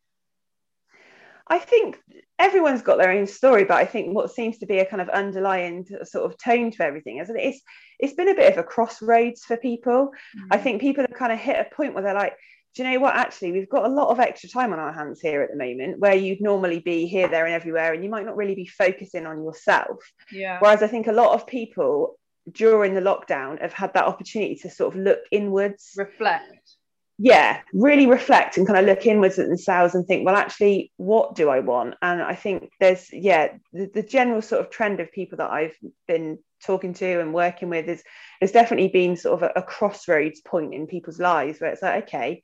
I 1.47 1.59
think 1.59 2.01
everyone's 2.39 2.83
got 2.83 2.97
their 2.97 3.11
own 3.11 3.27
story, 3.27 3.65
but 3.65 3.77
I 3.77 3.85
think 3.85 4.15
what 4.15 4.33
seems 4.33 4.59
to 4.59 4.67
be 4.67 4.79
a 4.79 4.87
kind 4.87 5.03
of 5.03 5.11
underlying 5.11 5.87
sort 6.05 6.25
of 6.25 6.39
tone 6.39 6.71
to 6.71 6.83
everything 6.83 7.19
is 7.19 7.29
that 7.29 7.37
it's 7.37 7.61
it's 7.99 8.15
been 8.15 8.31
a 8.31 8.35
bit 8.35 8.51
of 8.51 8.59
a 8.59 8.63
crossroads 8.63 9.45
for 9.45 9.57
people. 9.57 10.11
Mm. 10.37 10.47
I 10.51 10.59
think 10.59 10.81
people 10.81 11.05
have 11.07 11.19
kind 11.19 11.33
of 11.33 11.39
hit 11.39 11.59
a 11.59 11.75
point 11.75 11.93
where 11.93 12.03
they're 12.03 12.15
like, 12.15 12.37
do 12.75 12.83
you 12.83 12.91
know 12.91 13.01
what? 13.01 13.15
Actually, 13.15 13.53
we've 13.53 13.69
got 13.69 13.85
a 13.85 13.95
lot 13.95 14.09
of 14.09 14.19
extra 14.19 14.49
time 14.49 14.73
on 14.73 14.79
our 14.79 14.93
hands 14.93 15.21
here 15.21 15.43
at 15.43 15.51
the 15.51 15.57
moment, 15.57 16.01
where 16.01 16.15
you'd 16.15 16.41
normally 16.41 16.81
be 16.81 17.07
here, 17.07 17.29
there, 17.29 17.45
and 17.45 17.55
everywhere, 17.55 17.93
and 17.93 18.03
you 18.03 18.11
might 18.11 18.27
not 18.27 18.37
really 18.37 18.55
be 18.55 18.67
focusing 18.67 19.27
on 19.27 19.45
yourself. 19.45 19.99
yeah. 20.33 20.59
Whereas 20.61 20.83
I 20.83 20.89
think 20.89 21.07
a 21.07 21.13
lot 21.13 21.35
of 21.35 21.47
people 21.47 22.19
during 22.53 22.95
the 22.95 23.01
lockdown 23.01 23.61
have 23.61 23.73
had 23.73 23.93
that 23.95 24.05
opportunity 24.05 24.57
to 24.57 24.71
sort 24.71 24.95
of 24.95 25.01
look 25.01 25.21
inwards. 25.31 25.93
Reflect. 25.97 26.77
yeah 27.17 27.61
really 27.73 28.07
reflect 28.07 28.57
and 28.57 28.67
kind 28.67 28.79
of 28.79 28.85
look 28.85 29.07
inwards 29.07 29.39
at 29.39 29.47
themselves 29.47 29.95
and 29.95 30.05
think 30.07 30.27
well 30.27 30.35
actually 30.35 30.93
what 30.97 31.35
do 31.37 31.49
i 31.49 31.61
want? 31.61 31.95
And 32.03 32.21
i 32.21 32.35
think 32.35 32.71
there's 32.81 33.09
yeah 33.13 33.49
the, 33.73 33.89
the 33.95 34.03
general 34.03 34.43
sort 34.43 34.61
of 34.61 34.71
trend 34.71 34.99
of 35.01 35.13
people 35.13 35.39
that 35.39 35.51
i've 35.51 35.77
been 36.09 36.39
talking 36.63 36.93
to 36.95 37.21
and 37.21 37.33
working 37.33 37.69
with 37.69 37.89
is 37.89 38.03
has 38.41 38.53
definitely 38.53 38.89
been 38.89 39.17
sort 39.17 39.43
of 39.43 39.51
a, 39.51 39.61
a 39.61 39.63
crossroads 39.63 40.41
point 40.41 40.75
in 40.75 40.87
people's 40.87 41.21
lives 41.21 41.61
where 41.61 41.71
it's 41.71 41.83
like 41.83 42.05
okay 42.05 42.43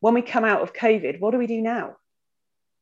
when 0.00 0.14
we 0.14 0.22
come 0.22 0.44
out 0.44 0.62
of 0.62 0.72
covid 0.72 1.20
what 1.20 1.30
do 1.30 1.38
we 1.38 1.46
do 1.46 1.60
now? 1.60 1.96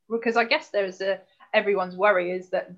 Because 0.08 0.36
I 0.36 0.44
guess 0.44 0.68
there's 0.68 1.00
a 1.00 1.20
everyone's 1.52 1.96
worry 1.96 2.30
is 2.30 2.50
that 2.50 2.70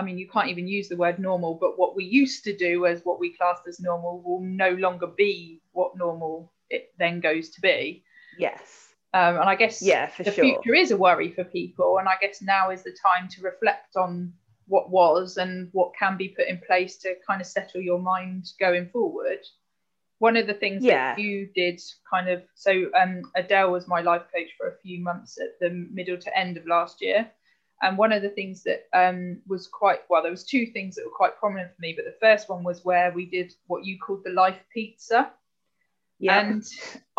I 0.00 0.02
mean 0.02 0.18
you 0.18 0.28
can't 0.28 0.48
even 0.48 0.66
use 0.66 0.88
the 0.88 0.96
word 0.96 1.18
normal, 1.18 1.54
but 1.60 1.78
what 1.78 1.94
we 1.94 2.04
used 2.04 2.44
to 2.44 2.56
do 2.56 2.86
as 2.86 3.02
what 3.04 3.20
we 3.20 3.36
classed 3.36 3.66
as 3.68 3.80
normal 3.80 4.22
will 4.24 4.40
no 4.40 4.70
longer 4.70 5.06
be 5.06 5.60
what 5.72 5.96
normal 5.96 6.52
it 6.70 6.92
then 6.98 7.20
goes 7.20 7.50
to 7.50 7.60
be. 7.60 8.02
yes 8.38 8.94
Um, 9.12 9.36
and 9.40 9.48
I 9.50 9.56
guess 9.56 9.82
yeah 9.82 10.06
for 10.06 10.22
the 10.22 10.32
sure 10.32 10.44
future 10.44 10.74
is 10.74 10.90
a 10.90 10.96
worry 10.96 11.30
for 11.36 11.44
people 11.44 11.98
and 11.98 12.08
i 12.08 12.16
guess 12.22 12.40
now 12.40 12.70
is 12.70 12.82
the 12.84 12.96
time 13.08 13.28
to 13.30 13.42
reflect 13.42 13.96
on 13.96 14.32
what 14.68 14.86
was 14.90 15.36
and 15.36 15.68
what 15.72 15.90
can 15.98 16.16
be 16.16 16.28
put 16.28 16.46
in 16.46 16.58
place 16.68 16.96
to 17.02 17.14
kind 17.26 17.40
of 17.40 17.46
settle 17.46 17.80
your 17.80 17.98
mind 17.98 18.44
going 18.60 18.86
forward 18.88 19.42
one 20.18 20.36
of 20.36 20.46
the 20.46 20.54
things 20.54 20.84
Yeah. 20.84 21.14
that 21.16 21.20
you 21.20 21.48
did 21.62 21.80
kind 22.12 22.28
of 22.28 22.42
so 22.54 22.72
um, 23.00 23.22
adele 23.34 23.72
was 23.72 23.88
my 23.88 24.00
life 24.00 24.22
coach 24.34 24.50
for 24.56 24.68
a 24.68 24.78
few 24.82 25.00
months 25.02 25.38
at 25.40 25.58
the 25.60 25.70
middle 25.98 26.18
to 26.18 26.38
end 26.38 26.56
of 26.56 26.66
last 26.66 27.02
year 27.02 27.20
and 27.82 27.96
one 27.96 28.12
of 28.12 28.22
the 28.22 28.28
things 28.28 28.62
that 28.62 28.86
um, 28.92 29.38
was 29.46 29.66
quite 29.66 30.00
well 30.08 30.22
there 30.22 30.30
was 30.30 30.44
two 30.44 30.66
things 30.66 30.94
that 30.94 31.04
were 31.04 31.10
quite 31.10 31.36
prominent 31.38 31.74
for 31.74 31.80
me 31.80 31.94
but 31.94 32.04
the 32.04 32.16
first 32.20 32.48
one 32.48 32.62
was 32.62 32.84
where 32.84 33.12
we 33.12 33.26
did 33.26 33.52
what 33.66 33.84
you 33.84 33.98
called 33.98 34.22
the 34.24 34.30
life 34.30 34.58
pizza 34.72 35.30
yeah 36.18 36.40
and 36.40 36.64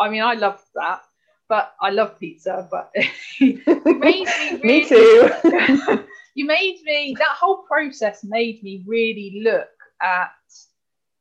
I 0.02 0.08
mean, 0.08 0.22
I 0.22 0.34
loved 0.34 0.64
that, 0.74 1.02
but 1.48 1.74
I 1.80 1.90
love 1.90 2.18
pizza. 2.18 2.68
But 2.70 2.92
me 3.40 4.84
too 4.88 5.30
you 6.34 6.44
made 6.44 6.80
me. 6.82 7.14
That 7.16 7.36
whole 7.38 7.58
process 7.58 8.24
made 8.24 8.62
me 8.64 8.82
really 8.84 9.42
look 9.44 9.70
at 10.02 10.32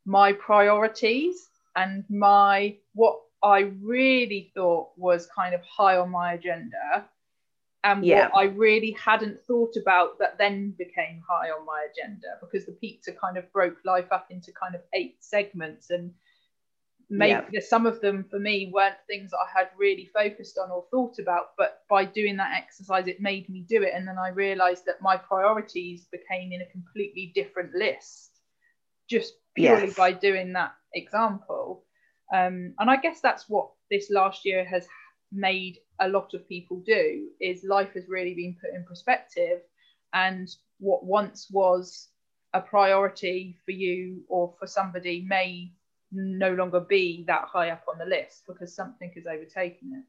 my 0.06 0.34
priorities 0.34 1.50
and 1.76 2.04
my 2.10 2.76
what 2.96 3.20
I 3.44 3.72
really 3.82 4.52
thought 4.56 4.90
was 4.98 5.28
kind 5.28 5.54
of 5.54 5.62
high 5.62 5.98
on 5.98 6.10
my 6.10 6.34
agenda, 6.34 7.06
and 7.84 8.06
Yeah. 8.06 8.30
what 8.30 8.38
I 8.38 8.44
really 8.46 8.92
hadn't 8.92 9.44
thought 9.44 9.76
about 9.76 10.20
that 10.20 10.38
then 10.38 10.72
became 10.78 11.24
high 11.28 11.50
on 11.50 11.66
my 11.66 11.88
agenda 11.92 12.38
because 12.40 12.66
the 12.66 12.74
pizza 12.74 13.12
kind 13.12 13.38
of 13.38 13.52
broke 13.52 13.78
life 13.84 14.12
up 14.12 14.30
into 14.30 14.52
kind 14.52 14.76
of 14.76 14.82
eight 14.94 15.24
segments 15.24 15.90
and 15.90 16.14
maybe 17.10 17.60
some 17.60 17.86
of 17.86 18.00
them 18.00 18.24
for 18.24 18.40
me 18.40 18.72
weren't 18.74 18.96
things 19.06 19.32
that 19.32 19.40
I 19.40 19.60
had 19.60 19.70
really 19.78 20.06
focused 20.14 20.58
on 20.58 20.72
or 20.72 20.86
thought 20.92 21.20
about, 21.20 21.58
but 21.58 21.84
by 21.90 22.06
doing 22.06 22.38
that 22.38 22.56
exercise, 22.56 23.08
it 23.08 23.20
made 23.20 23.50
me 23.50 23.66
do 23.68 23.84
it. 23.84 23.94
And 23.94 24.08
then 24.08 24.18
I 24.18 24.30
realized 24.30 24.86
that 24.86 25.02
my 25.02 25.18
priorities 25.18 26.06
became 26.06 26.54
in 26.54 26.62
a 26.62 26.66
completely 26.68 27.34
different 27.36 27.74
list 27.76 28.40
just 29.10 29.34
purely 29.56 29.88
Yes. 29.88 29.96
by 29.96 30.14
doing 30.14 30.54
that 30.54 30.74
example. 30.94 31.84
Um, 32.34 32.76
and 32.80 32.90
I 32.90 32.96
guess 32.96 33.20
that's 33.20 33.50
what 33.50 33.72
this 33.90 34.10
last 34.10 34.46
year 34.46 34.64
has 34.64 34.88
made 35.32 35.80
a 36.00 36.10
lot 36.10 36.34
of 36.34 36.48
people 36.48 36.82
do 36.86 37.30
is 37.40 37.64
life 37.64 37.94
has 37.94 38.08
really 38.08 38.34
been 38.34 38.58
put 38.62 38.74
in 38.74 38.84
perspective. 38.86 39.62
And 40.14 40.50
what 40.80 41.06
once 41.06 41.48
was 41.52 42.10
a 42.54 42.62
priority 42.62 43.58
for 43.66 43.72
you 43.72 44.24
or 44.28 44.54
for 44.60 44.68
somebody 44.68 45.26
may 45.28 45.72
no 46.12 46.54
longer 46.54 46.80
be 46.82 47.24
that 47.28 47.46
high 47.46 47.70
up 47.70 47.84
on 47.88 47.98
the 47.98 48.06
list 48.06 48.44
because 48.48 48.76
something 48.76 49.12
has 49.16 49.26
overtaken 49.26 49.94
it. 49.94 50.06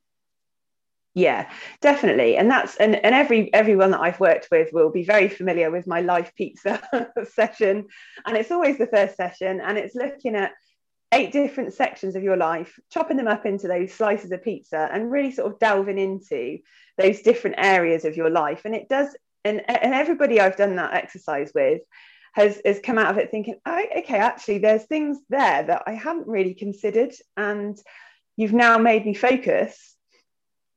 yeah 1.14 1.50
definitely. 1.80 2.36
And 2.36 2.50
that's 2.50 2.76
and, 2.76 2.96
and 2.96 3.14
every 3.14 3.52
everyone 3.54 3.92
that 3.92 4.00
i've 4.00 4.20
worked 4.20 4.48
with 4.50 4.72
will 4.72 4.90
be 4.90 5.04
very 5.04 5.28
familiar 5.28 5.70
with 5.70 5.86
my 5.86 6.00
life 6.00 6.32
pizza 6.36 6.82
session. 7.34 7.86
And 8.26 8.36
it's 8.36 8.50
always 8.50 8.78
the 8.78 8.86
first 8.86 9.16
session 9.16 9.60
and 9.60 9.78
it's 9.78 9.94
looking 9.94 10.34
at 10.34 10.52
eight 11.12 11.32
different 11.32 11.74
sections 11.74 12.16
of 12.16 12.22
your 12.22 12.36
life 12.36 12.78
chopping 12.90 13.16
them 13.16 13.28
up 13.28 13.44
into 13.46 13.68
those 13.68 13.92
slices 13.92 14.32
of 14.32 14.42
pizza 14.42 14.88
and 14.92 15.10
really 15.10 15.30
sort 15.30 15.52
of 15.52 15.58
delving 15.58 15.98
into 15.98 16.58
those 16.98 17.20
different 17.20 17.56
areas 17.58 18.04
of 18.04 18.16
your 18.16 18.30
life. 18.30 18.62
And 18.64 18.74
it 18.74 18.88
does 18.88 19.14
and, 19.44 19.60
and 19.68 19.92
everybody 19.92 20.40
i've 20.40 20.56
done 20.56 20.76
that 20.76 20.94
exercise 20.94 21.50
with 21.52 21.80
has 22.32 22.60
has 22.64 22.80
come 22.80 22.98
out 22.98 23.10
of 23.10 23.18
it 23.18 23.30
thinking, 23.30 23.56
oh, 23.66 23.84
okay, 23.98 24.16
actually, 24.16 24.58
there's 24.58 24.84
things 24.84 25.18
there 25.28 25.62
that 25.62 25.82
I 25.86 25.92
haven't 25.92 26.26
really 26.26 26.54
considered, 26.54 27.12
and 27.36 27.78
you've 28.36 28.54
now 28.54 28.78
made 28.78 29.04
me 29.04 29.14
focus 29.14 29.94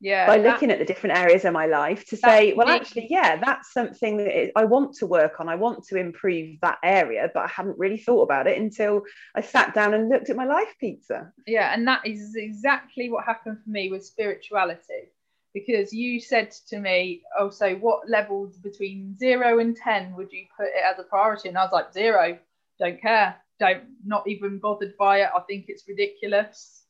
yeah 0.05 0.27
by 0.27 0.37
looking 0.37 0.69
at 0.69 0.77
the 0.77 0.85
different 0.85 1.17
areas 1.17 1.45
of 1.45 1.51
my 1.53 1.65
life 1.65 2.05
to 2.05 2.15
say 2.15 2.53
well 2.53 2.67
me- 2.67 2.73
actually 2.73 3.07
yeah 3.09 3.37
that's 3.37 3.73
something 3.73 4.17
that 4.17 4.51
i 4.55 4.63
want 4.63 4.93
to 4.93 5.07
work 5.07 5.39
on. 5.39 5.49
I 5.49 5.55
want 5.55 5.83
to 5.85 5.97
improve 5.97 6.59
that 6.61 6.77
area 6.83 7.31
but 7.33 7.43
i 7.43 7.47
hadn't 7.47 7.79
really 7.79 7.97
thought 7.97 8.21
about 8.21 8.45
it 8.45 8.57
until 8.59 9.01
i 9.35 9.41
sat 9.41 9.73
down 9.73 9.95
and 9.95 10.07
looked 10.07 10.29
at 10.29 10.35
my 10.35 10.45
life 10.45 10.73
pizza. 10.79 11.31
Yeah 11.47 11.73
and 11.73 11.87
that 11.87 12.05
is 12.05 12.35
exactly 12.35 13.09
what 13.09 13.25
happened 13.25 13.57
for 13.63 13.69
me 13.69 13.89
with 13.89 14.05
spirituality 14.05 15.09
because 15.55 15.91
you 15.91 16.19
said 16.19 16.51
to 16.69 16.79
me 16.79 17.23
oh 17.39 17.49
so 17.49 17.73
what 17.75 18.07
levels 18.07 18.57
between 18.57 19.17
0 19.17 19.57
and 19.57 19.75
10 19.75 20.15
would 20.15 20.31
you 20.31 20.45
put 20.55 20.67
it 20.67 20.83
as 20.85 20.99
a 20.99 21.03
priority? 21.03 21.49
And 21.49 21.57
i 21.57 21.63
was 21.63 21.73
like 21.73 21.91
zero 21.91 22.37
don't 22.77 23.01
care 23.01 23.35
don't 23.59 23.85
not 24.05 24.27
even 24.27 24.59
bothered 24.59 24.95
by 24.97 25.21
it 25.21 25.29
i 25.35 25.39
think 25.41 25.65
it's 25.67 25.87
ridiculous. 25.87 26.83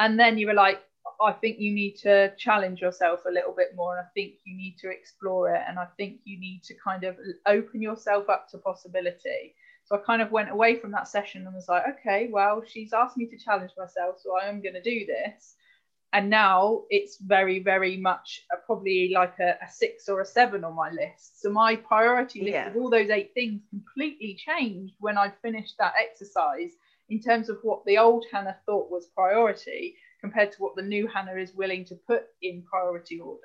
And 0.00 0.18
then 0.18 0.38
you 0.38 0.46
were 0.46 0.54
like 0.54 0.80
i 1.22 1.32
think 1.32 1.58
you 1.58 1.72
need 1.72 1.96
to 1.96 2.34
challenge 2.36 2.80
yourself 2.80 3.20
a 3.26 3.30
little 3.30 3.54
bit 3.56 3.74
more 3.76 3.96
and 3.96 4.04
i 4.06 4.08
think 4.14 4.34
you 4.44 4.56
need 4.56 4.76
to 4.78 4.88
explore 4.90 5.54
it 5.54 5.62
and 5.68 5.78
i 5.78 5.86
think 5.96 6.20
you 6.24 6.38
need 6.38 6.62
to 6.62 6.74
kind 6.82 7.04
of 7.04 7.16
open 7.46 7.80
yourself 7.82 8.28
up 8.28 8.48
to 8.48 8.58
possibility 8.58 9.54
so 9.90 9.96
I 9.96 10.02
kind 10.06 10.22
of 10.22 10.30
went 10.30 10.50
away 10.50 10.76
from 10.76 10.92
that 10.92 11.08
session 11.08 11.44
and 11.44 11.54
was 11.54 11.68
like, 11.68 11.82
okay, 11.98 12.28
well, 12.30 12.62
she's 12.64 12.92
asked 12.92 13.16
me 13.16 13.26
to 13.26 13.36
challenge 13.36 13.72
myself, 13.76 14.20
so 14.22 14.36
I 14.40 14.48
am 14.48 14.62
going 14.62 14.74
to 14.74 14.82
do 14.82 15.04
this. 15.04 15.56
And 16.12 16.30
now 16.30 16.82
it's 16.90 17.16
very, 17.18 17.60
very 17.60 17.96
much 17.96 18.42
a, 18.52 18.56
probably 18.56 19.10
like 19.12 19.34
a, 19.40 19.56
a 19.64 19.68
six 19.68 20.08
or 20.08 20.20
a 20.20 20.24
seven 20.24 20.62
on 20.62 20.76
my 20.76 20.90
list. 20.90 21.40
So 21.40 21.50
my 21.50 21.74
priority 21.74 22.42
list 22.42 22.52
Yeah. 22.52 22.68
of 22.68 22.76
all 22.76 22.88
those 22.90 23.10
eight 23.10 23.32
things 23.34 23.62
completely 23.70 24.34
changed 24.38 24.94
when 25.00 25.18
I 25.18 25.32
finished 25.42 25.74
that 25.78 25.94
exercise 26.00 26.72
in 27.08 27.20
terms 27.20 27.48
of 27.48 27.58
what 27.62 27.84
the 27.84 27.98
old 27.98 28.24
Hannah 28.30 28.58
thought 28.66 28.90
was 28.90 29.06
priority 29.08 29.96
compared 30.20 30.52
to 30.52 30.58
what 30.58 30.76
the 30.76 30.82
new 30.82 31.06
Hannah 31.06 31.36
is 31.36 31.54
willing 31.54 31.84
to 31.86 31.94
put 31.94 32.24
in 32.42 32.62
priority 32.62 33.20
order. 33.20 33.40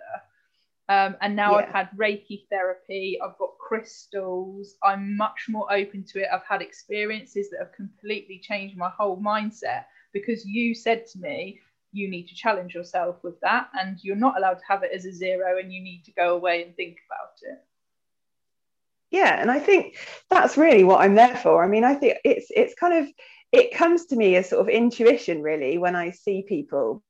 Um, 0.88 1.16
and 1.22 1.36
now 1.36 1.56
I've 1.56 1.70
had 1.70 1.90
Reiki 1.98 2.48
therapy, 2.50 3.18
I've 3.24 3.38
got 3.40 3.58
crystals, 3.60 4.76
I'm 4.84 5.18
much 5.18 5.46
more 5.50 5.72
open 5.74 6.04
to 6.10 6.20
it. 6.22 6.28
I've 6.32 6.46
had 6.48 6.62
experiences 6.62 7.50
that 7.50 7.60
have 7.60 7.74
completely 7.74 8.40
changed 8.40 8.78
my 8.78 8.90
whole 8.90 9.18
mindset 9.18 9.86
because 10.14 10.46
you 10.46 10.76
said 10.76 11.08
to 11.08 11.20
me, 11.20 11.60
you 11.92 12.08
need 12.08 12.28
to 12.28 12.36
challenge 12.36 12.76
yourself 12.76 13.24
with 13.24 13.40
that, 13.40 13.70
and 13.74 13.98
you're 14.04 14.16
not 14.16 14.38
allowed 14.38 14.60
to 14.60 14.66
have 14.68 14.84
it 14.84 14.92
as 14.94 15.06
a 15.06 15.14
zero, 15.14 15.58
and 15.58 15.74
you 15.74 15.82
need 15.82 16.04
to 16.06 16.12
go 16.12 16.36
away 16.36 16.62
and 16.64 16.76
think 16.76 16.98
about 17.08 17.34
it. 17.42 17.64
yeah 19.12 19.40
and 19.42 19.50
i 19.50 19.60
think 19.60 19.96
that's 20.30 20.58
really 20.58 20.84
what 20.84 21.02
i'm 21.02 21.16
there 21.16 21.36
for 21.38 21.64
i 21.64 21.68
mean 21.68 21.84
i 21.84 21.94
think 21.94 22.18
it's 22.24 22.48
it's 22.50 22.74
kind 22.76 22.94
of 22.94 23.12
it 23.52 23.74
comes 23.74 24.08
to 24.08 24.16
me 24.16 24.36
as 24.36 24.50
sort 24.50 24.62
of 24.62 24.70
intuition 24.70 25.42
really 25.42 25.78
when 25.78 25.96
i 25.96 26.12
see 26.12 26.44
people. 26.48 27.02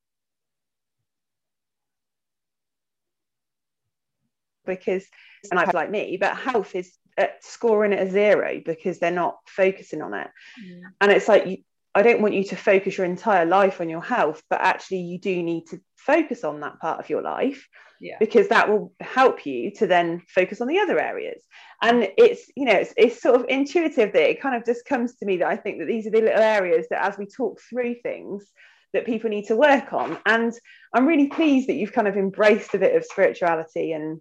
Because 4.66 5.06
and 5.52 5.60
I 5.60 5.70
like 5.72 5.92
me 5.92 6.18
but 6.20 6.36
health 6.36 6.74
is 6.74 6.92
at 7.18 7.44
scoring 7.44 7.94
at 7.94 8.08
a 8.08 8.12
zero 8.12 8.62
because 8.66 9.00
they're 9.00 9.12
not 9.12 9.38
focusing 9.46 10.02
on 10.02 10.14
it. 10.14 10.28
Mm. 10.62 10.82
And 11.02 11.12
it's 11.12 11.28
like 11.28 11.46
you, 11.46 11.58
i 11.96 12.02
don't 12.02 12.22
want 12.22 12.34
you 12.34 12.44
to 12.44 12.56
focus 12.56 12.98
your 12.98 13.06
entire 13.06 13.46
life 13.46 13.82
on 13.82 13.90
your 13.90 14.02
health 14.04 14.42
but 14.50 14.62
actually 14.62 15.00
you 15.00 15.18
do 15.20 15.42
need 15.42 15.66
to 15.68 15.80
focus 15.96 16.44
on 16.44 16.60
that 16.60 16.80
part 16.80 17.00
of 17.00 17.10
your 17.10 17.22
life 17.24 17.68
Yeah. 18.00 18.18
because 18.20 18.48
that 18.50 18.70
will 18.70 18.94
help 19.00 19.46
you 19.46 19.72
to 19.80 19.88
then 19.88 20.22
focus 20.28 20.62
on 20.62 20.68
the 20.68 20.80
other 20.80 21.00
areas 21.00 21.42
and 21.82 22.08
it's 22.18 22.44
you 22.56 22.66
know 22.66 22.74
it's, 22.76 22.94
it's 22.98 23.22
sort 23.22 23.36
of 23.36 23.46
intuitive 23.50 24.14
that 24.14 24.30
it 24.30 24.42
kind 24.42 24.56
of 24.56 24.66
just 24.66 24.86
comes 24.86 25.16
to 25.16 25.26
me 25.26 25.38
that 25.38 25.48
i 25.48 25.56
think 25.58 25.80
that 25.80 25.88
these 25.88 26.06
are 26.06 26.12
the 26.12 26.22
little 26.22 26.42
areas 26.58 26.86
that 26.90 27.04
as 27.04 27.18
we 27.18 27.26
talk 27.26 27.60
through 27.70 27.96
things 28.04 28.46
that 28.94 29.06
people 29.06 29.30
need 29.30 29.46
to 29.48 29.56
work 29.56 29.92
on 29.94 30.18
and 30.26 30.54
i'm 30.94 31.08
really 31.08 31.28
pleased 31.28 31.68
that 31.70 31.74
you've 31.76 31.92
kind 31.94 32.08
of 32.08 32.16
embraced 32.18 32.74
a 32.76 32.78
bit 32.78 32.96
of 32.96 33.04
spirituality 33.06 33.92
and 33.94 34.20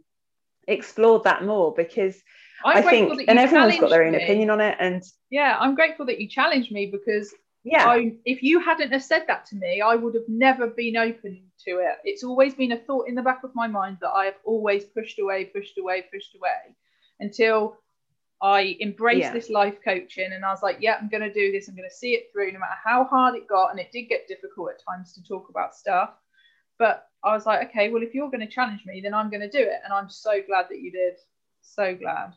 explored 0.67 1.25
that 1.25 1.45
more 1.45 1.75
because 1.75 2.17
I'm 2.65 2.79
i 2.79 2.83
grateful 2.83 3.17
think 3.17 3.27
that 3.27 3.31
and 3.31 3.39
everyone's 3.39 3.79
got 3.79 3.91
their 3.91 4.05
own 4.05 4.13
me. 4.13 4.23
opinion 4.25 4.49
on 4.51 4.61
it 4.63 4.77
and 4.81 5.03
Yeah, 5.31 5.57
I'm 5.61 5.75
grateful 5.75 6.07
that 6.07 6.19
you 6.21 6.29
challenged 6.29 6.73
me 6.73 6.87
because 6.87 7.35
yeah 7.65 7.87
I, 7.89 8.15
if 8.25 8.43
you 8.43 8.61
hadn't 8.61 8.93
have 8.93 9.03
said 9.03 9.25
that 9.27 9.47
to 9.47 9.57
me, 9.57 9.81
I 9.81 9.95
would 9.95 10.15
have 10.15 10.29
never 10.29 10.67
been 10.69 10.97
open 10.97 11.43
to 11.67 11.71
it. 11.79 11.97
It's 12.05 12.23
always 12.25 12.55
been 12.55 12.73
a 12.73 12.79
thought 12.79 13.09
in 13.09 13.15
the 13.15 13.23
back 13.23 13.43
of 13.45 13.55
my 13.55 13.67
mind 13.67 13.99
that 14.01 14.11
I 14.11 14.27
have 14.27 14.39
always 14.45 14.85
pushed 14.85 15.19
away, 15.19 15.47
pushed 15.47 15.79
away, 15.79 16.05
pushed 16.13 16.35
away 16.37 16.77
until 17.21 17.79
I 18.43 18.77
embraced 18.81 19.21
Yeah. 19.21 19.33
this 19.33 19.49
life 19.49 19.79
coaching 19.83 20.33
and 20.33 20.45
I 20.45 20.51
was 20.51 20.63
like, 20.63 20.79
yeah, 20.81 20.99
I'm 21.01 21.09
going 21.09 21.23
to 21.23 21.33
do 21.33 21.51
this. 21.53 21.69
I'm 21.69 21.77
going 21.77 21.89
to 21.89 21.95
see 21.95 22.13
it 22.13 22.31
through 22.31 22.53
no 22.53 22.59
matter 22.59 22.77
how 22.85 23.05
hard 23.05 23.35
it 23.37 23.49
got. 23.49 23.71
And 23.71 23.81
it 23.81 23.91
did 23.93 24.05
get 24.09 24.29
difficult 24.29 24.71
at 24.73 24.85
times 24.85 25.15
to 25.15 25.23
talk 25.25 25.49
about 25.49 25.75
stuff. 25.75 26.11
But 26.79 27.09
I 27.23 27.33
was 27.33 27.47
like, 27.47 27.69
okay, 27.71 27.89
well, 27.89 28.03
if 28.03 28.15
you're 28.15 28.31
going 28.31 28.47
to 28.47 28.47
challenge 28.47 28.85
me, 28.85 29.01
then 29.01 29.15
I'm 29.15 29.31
going 29.31 29.41
to 29.41 29.49
do 29.49 29.63
it. 29.63 29.81
And 29.85 29.93
I'm 29.93 30.11
so 30.11 30.43
glad 30.47 30.67
that 30.69 30.81
you 30.81 30.91
did. 30.93 31.15
So 31.63 31.95
glad. 31.95 32.35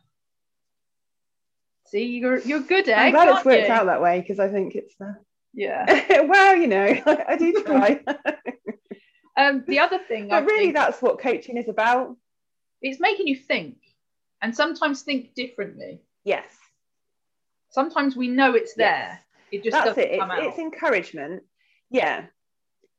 See, 1.90 2.06
you're, 2.18 2.40
you're 2.40 2.60
good 2.62 2.90
at 2.90 3.00
i'm 3.00 3.12
glad 3.14 3.30
it's 3.36 3.46
worked 3.46 3.68
you? 3.68 3.74
out 3.74 3.86
that 3.86 4.02
way 4.02 4.20
because 4.20 4.40
i 4.40 4.50
think 4.50 4.76
it's 4.76 4.94
uh, 5.00 5.14
Yeah. 5.54 6.22
well 6.28 6.56
you 6.56 6.68
know 6.68 6.84
I, 6.84 7.26
I 7.30 7.38
do 7.38 7.54
try 7.66 8.02
Um, 9.38 9.64
the 9.68 9.80
other 9.80 10.00
thing, 10.00 10.32
I 10.32 10.40
but 10.40 10.48
really 10.48 10.66
think, 10.66 10.76
that's 10.76 11.02
what 11.02 11.20
coaching 11.20 11.58
is 11.58 11.68
about 11.70 12.16
it's 12.82 13.00
making 13.00 13.28
you 13.28 13.36
think, 13.36 13.78
and 14.42 14.56
sometimes 14.56 15.02
think 15.04 15.34
differently. 15.36 16.02
yes 16.24 16.46
Sometimes 17.70 18.16
we 18.16 18.28
know 18.30 18.54
it's 18.56 18.74
there, 18.74 19.20
Yes. 19.20 19.22
it 19.52 19.64
just 19.64 19.74
that's 19.74 19.86
doesn't 19.96 20.04
it 20.12 20.20
come 20.20 20.32
it's, 20.32 20.40
out. 20.42 20.48
it's 20.48 20.58
encouragement 20.60 21.44
yeah 21.92 22.26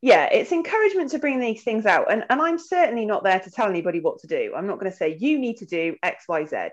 yeah 0.01 0.25
it's 0.31 0.51
encouragement 0.53 1.11
to 1.11 1.19
bring 1.19 1.39
these 1.39 1.61
things 1.63 1.85
out 1.85 2.09
and, 2.11 2.23
and 2.29 2.41
i'm 2.41 2.57
certainly 2.57 3.05
not 3.05 3.23
there 3.23 3.39
to 3.41 3.51
tell 3.51 3.67
anybody 3.69 3.99
what 3.99 4.17
to 4.19 4.27
do 4.27 4.53
i'm 4.55 4.65
not 4.65 4.79
going 4.79 4.89
to 4.91 4.97
say 4.97 5.17
you 5.19 5.37
need 5.37 5.57
to 5.57 5.65
do 5.65 5.95
xyz 6.03 6.71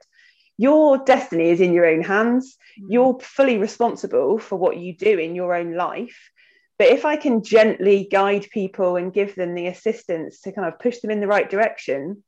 your 0.58 0.98
destiny 0.98 1.50
is 1.50 1.60
in 1.60 1.72
your 1.72 1.86
own 1.86 2.02
hands 2.02 2.56
Mm. 2.80 2.86
you're 2.90 3.18
fully 3.20 3.58
responsible 3.58 4.38
for 4.38 4.56
what 4.56 4.76
you 4.76 4.94
do 4.94 5.18
in 5.18 5.34
your 5.34 5.54
own 5.54 5.75
life 5.75 6.30
but 6.78 6.88
if 6.88 7.04
i 7.04 7.16
can 7.16 7.42
gently 7.42 8.06
guide 8.10 8.46
people 8.52 8.96
and 8.96 9.14
give 9.14 9.34
them 9.34 9.54
the 9.54 9.66
assistance 9.66 10.42
to 10.42 10.52
kind 10.52 10.68
of 10.68 10.78
push 10.78 10.98
them 10.98 11.10
in 11.10 11.20
the 11.20 11.26
right 11.26 11.48
direction 11.48 12.22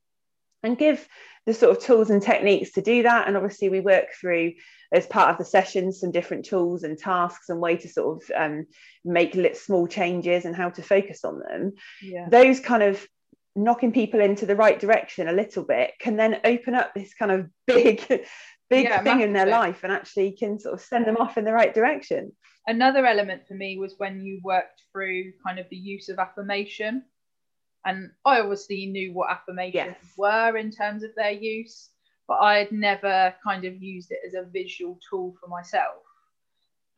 and 0.62 0.78
give 0.78 1.06
the 1.44 1.54
sort 1.54 1.76
of 1.76 1.82
tools 1.82 2.10
and 2.10 2.22
techniques 2.22 2.72
to 2.72 2.82
do 2.82 3.02
that 3.02 3.28
and 3.28 3.36
obviously 3.36 3.68
we 3.68 3.80
work 3.80 4.06
through 4.18 4.52
as 4.90 5.06
part 5.06 5.30
of 5.30 5.38
the 5.38 5.44
sessions 5.44 6.00
some 6.00 6.10
different 6.10 6.46
tools 6.46 6.82
and 6.82 6.98
tasks 6.98 7.50
and 7.50 7.60
way 7.60 7.76
to 7.76 7.88
sort 7.88 8.22
of 8.22 8.30
um, 8.34 8.66
make 9.04 9.36
small 9.54 9.86
changes 9.86 10.46
and 10.46 10.56
how 10.56 10.70
to 10.70 10.82
focus 10.82 11.24
on 11.24 11.40
them 11.40 11.72
yeah. 12.02 12.26
those 12.30 12.58
kind 12.58 12.82
of 12.82 13.06
knocking 13.64 13.92
people 13.92 14.20
into 14.20 14.46
the 14.46 14.56
right 14.56 14.78
direction 14.80 15.28
a 15.28 15.32
little 15.32 15.64
bit 15.64 15.92
can 16.00 16.16
then 16.16 16.40
open 16.44 16.74
up 16.74 16.94
this 16.94 17.14
kind 17.14 17.30
of 17.32 17.48
big 17.66 18.00
big 18.70 18.84
Yeah, 18.84 19.02
thing 19.02 19.20
in 19.20 19.32
their 19.32 19.46
life 19.46 19.80
and 19.82 19.92
actually 19.92 20.32
can 20.32 20.58
sort 20.58 20.74
of 20.74 20.80
send 20.80 21.06
them 21.06 21.16
off 21.16 21.38
in 21.38 21.44
the 21.44 21.52
right 21.52 21.74
direction 21.74 22.32
Another 22.66 23.06
element 23.06 23.48
for 23.48 23.54
me 23.54 23.78
was 23.78 23.94
when 23.96 24.20
you 24.20 24.40
worked 24.44 24.82
through 24.92 25.32
kind 25.46 25.58
of 25.58 25.66
the 25.70 25.76
use 25.76 26.10
of 26.10 26.18
affirmation. 26.18 27.02
And 27.86 28.10
I 28.26 28.40
obviously 28.40 28.84
knew 28.86 29.14
what 29.14 29.30
affirmations 29.30 29.74
Yes. 29.74 29.96
were 30.18 30.56
in 30.58 30.70
terms 30.70 31.02
of 31.02 31.14
their 31.16 31.30
use, 31.30 31.88
but 32.26 32.34
I 32.34 32.58
had 32.58 32.70
never 32.70 33.34
kind 33.42 33.64
of 33.64 33.82
used 33.82 34.10
it 34.10 34.18
as 34.26 34.34
a 34.34 34.42
visual 34.50 35.00
tool 35.08 35.34
for 35.40 35.48
myself. 35.48 36.02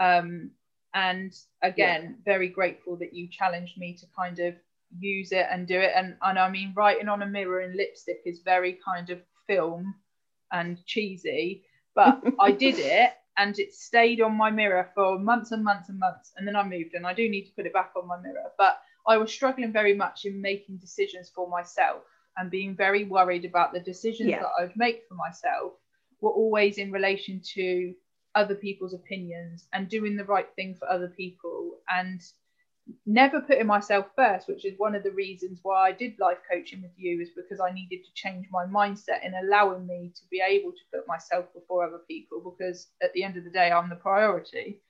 Um, 0.00 0.50
and 0.92 1.32
again, 1.62 2.18
very 2.24 2.48
grateful 2.48 2.96
that 2.96 3.14
you 3.14 3.28
challenged 3.28 3.78
me 3.78 3.94
to 3.94 4.06
kind 4.16 4.40
of 4.40 4.56
use 4.98 5.32
it 5.32 5.46
and 5.50 5.66
do 5.66 5.78
it. 5.78 5.92
And, 5.94 6.16
and 6.22 6.38
I 6.38 6.48
mean, 6.50 6.72
writing 6.76 7.08
on 7.08 7.22
a 7.22 7.26
mirror 7.26 7.60
in 7.60 7.76
lipstick 7.76 8.22
is 8.24 8.40
very 8.44 8.78
kind 8.84 9.10
of 9.10 9.20
film 9.46 9.94
and 10.52 10.84
cheesy, 10.86 11.64
but 11.94 12.22
I 12.40 12.52
did 12.52 12.78
it 12.78 13.12
and 13.36 13.58
it 13.58 13.72
stayed 13.74 14.20
on 14.20 14.36
my 14.36 14.50
mirror 14.50 14.88
for 14.94 15.18
months 15.18 15.52
and 15.52 15.64
months 15.64 15.88
and 15.88 15.98
months. 15.98 16.32
And 16.36 16.46
then 16.46 16.56
I 16.56 16.62
moved 16.62 16.94
and 16.94 17.06
I 17.06 17.14
do 17.14 17.28
need 17.28 17.46
to 17.46 17.52
put 17.52 17.66
it 17.66 17.72
back 17.72 17.92
on 17.96 18.06
my 18.06 18.20
mirror. 18.20 18.50
But 18.58 18.80
I 19.06 19.16
was 19.16 19.32
struggling 19.32 19.72
very 19.72 19.94
much 19.94 20.24
in 20.24 20.40
making 20.40 20.78
decisions 20.78 21.30
for 21.34 21.48
myself 21.48 22.02
and 22.36 22.50
being 22.50 22.76
very 22.76 23.04
worried 23.04 23.44
about 23.44 23.72
the 23.72 23.80
decisions 23.80 24.30
Yeah. 24.30 24.40
that 24.40 24.50
I 24.58 24.62
would 24.64 24.76
make 24.76 25.02
for 25.08 25.14
myself 25.14 25.72
were 26.20 26.30
always 26.32 26.78
in 26.78 26.92
relation 26.92 27.40
to 27.54 27.94
other 28.34 28.54
people's 28.54 28.94
opinions 28.94 29.66
and 29.72 29.88
doing 29.88 30.16
the 30.16 30.24
right 30.24 30.48
thing 30.54 30.74
for 30.74 30.88
other 30.88 31.08
people 31.08 31.78
and 31.88 32.20
never 33.06 33.40
putting 33.40 33.66
myself 33.66 34.06
first, 34.16 34.48
which 34.48 34.64
is 34.64 34.78
one 34.78 34.94
of 34.94 35.02
the 35.02 35.12
reasons 35.12 35.60
why 35.62 35.88
I 35.88 35.92
did 35.92 36.18
life 36.18 36.38
coaching 36.50 36.82
with 36.82 36.92
you, 36.96 37.20
is 37.20 37.30
because 37.36 37.60
I 37.60 37.72
needed 37.72 38.04
to 38.04 38.12
change 38.14 38.46
my 38.50 38.64
mindset 38.66 39.24
in 39.24 39.34
allowing 39.34 39.86
me 39.86 40.12
to 40.16 40.22
be 40.30 40.40
able 40.40 40.72
to 40.72 40.84
put 40.92 41.06
myself 41.08 41.52
before 41.54 41.84
other 41.86 42.02
people 42.08 42.40
because 42.40 42.88
at 43.02 43.12
the 43.12 43.24
end 43.24 43.36
of 43.36 43.44
the 43.44 43.50
day 43.50 43.70
I'm 43.70 43.88
the 43.90 43.96
priority. 43.96 44.82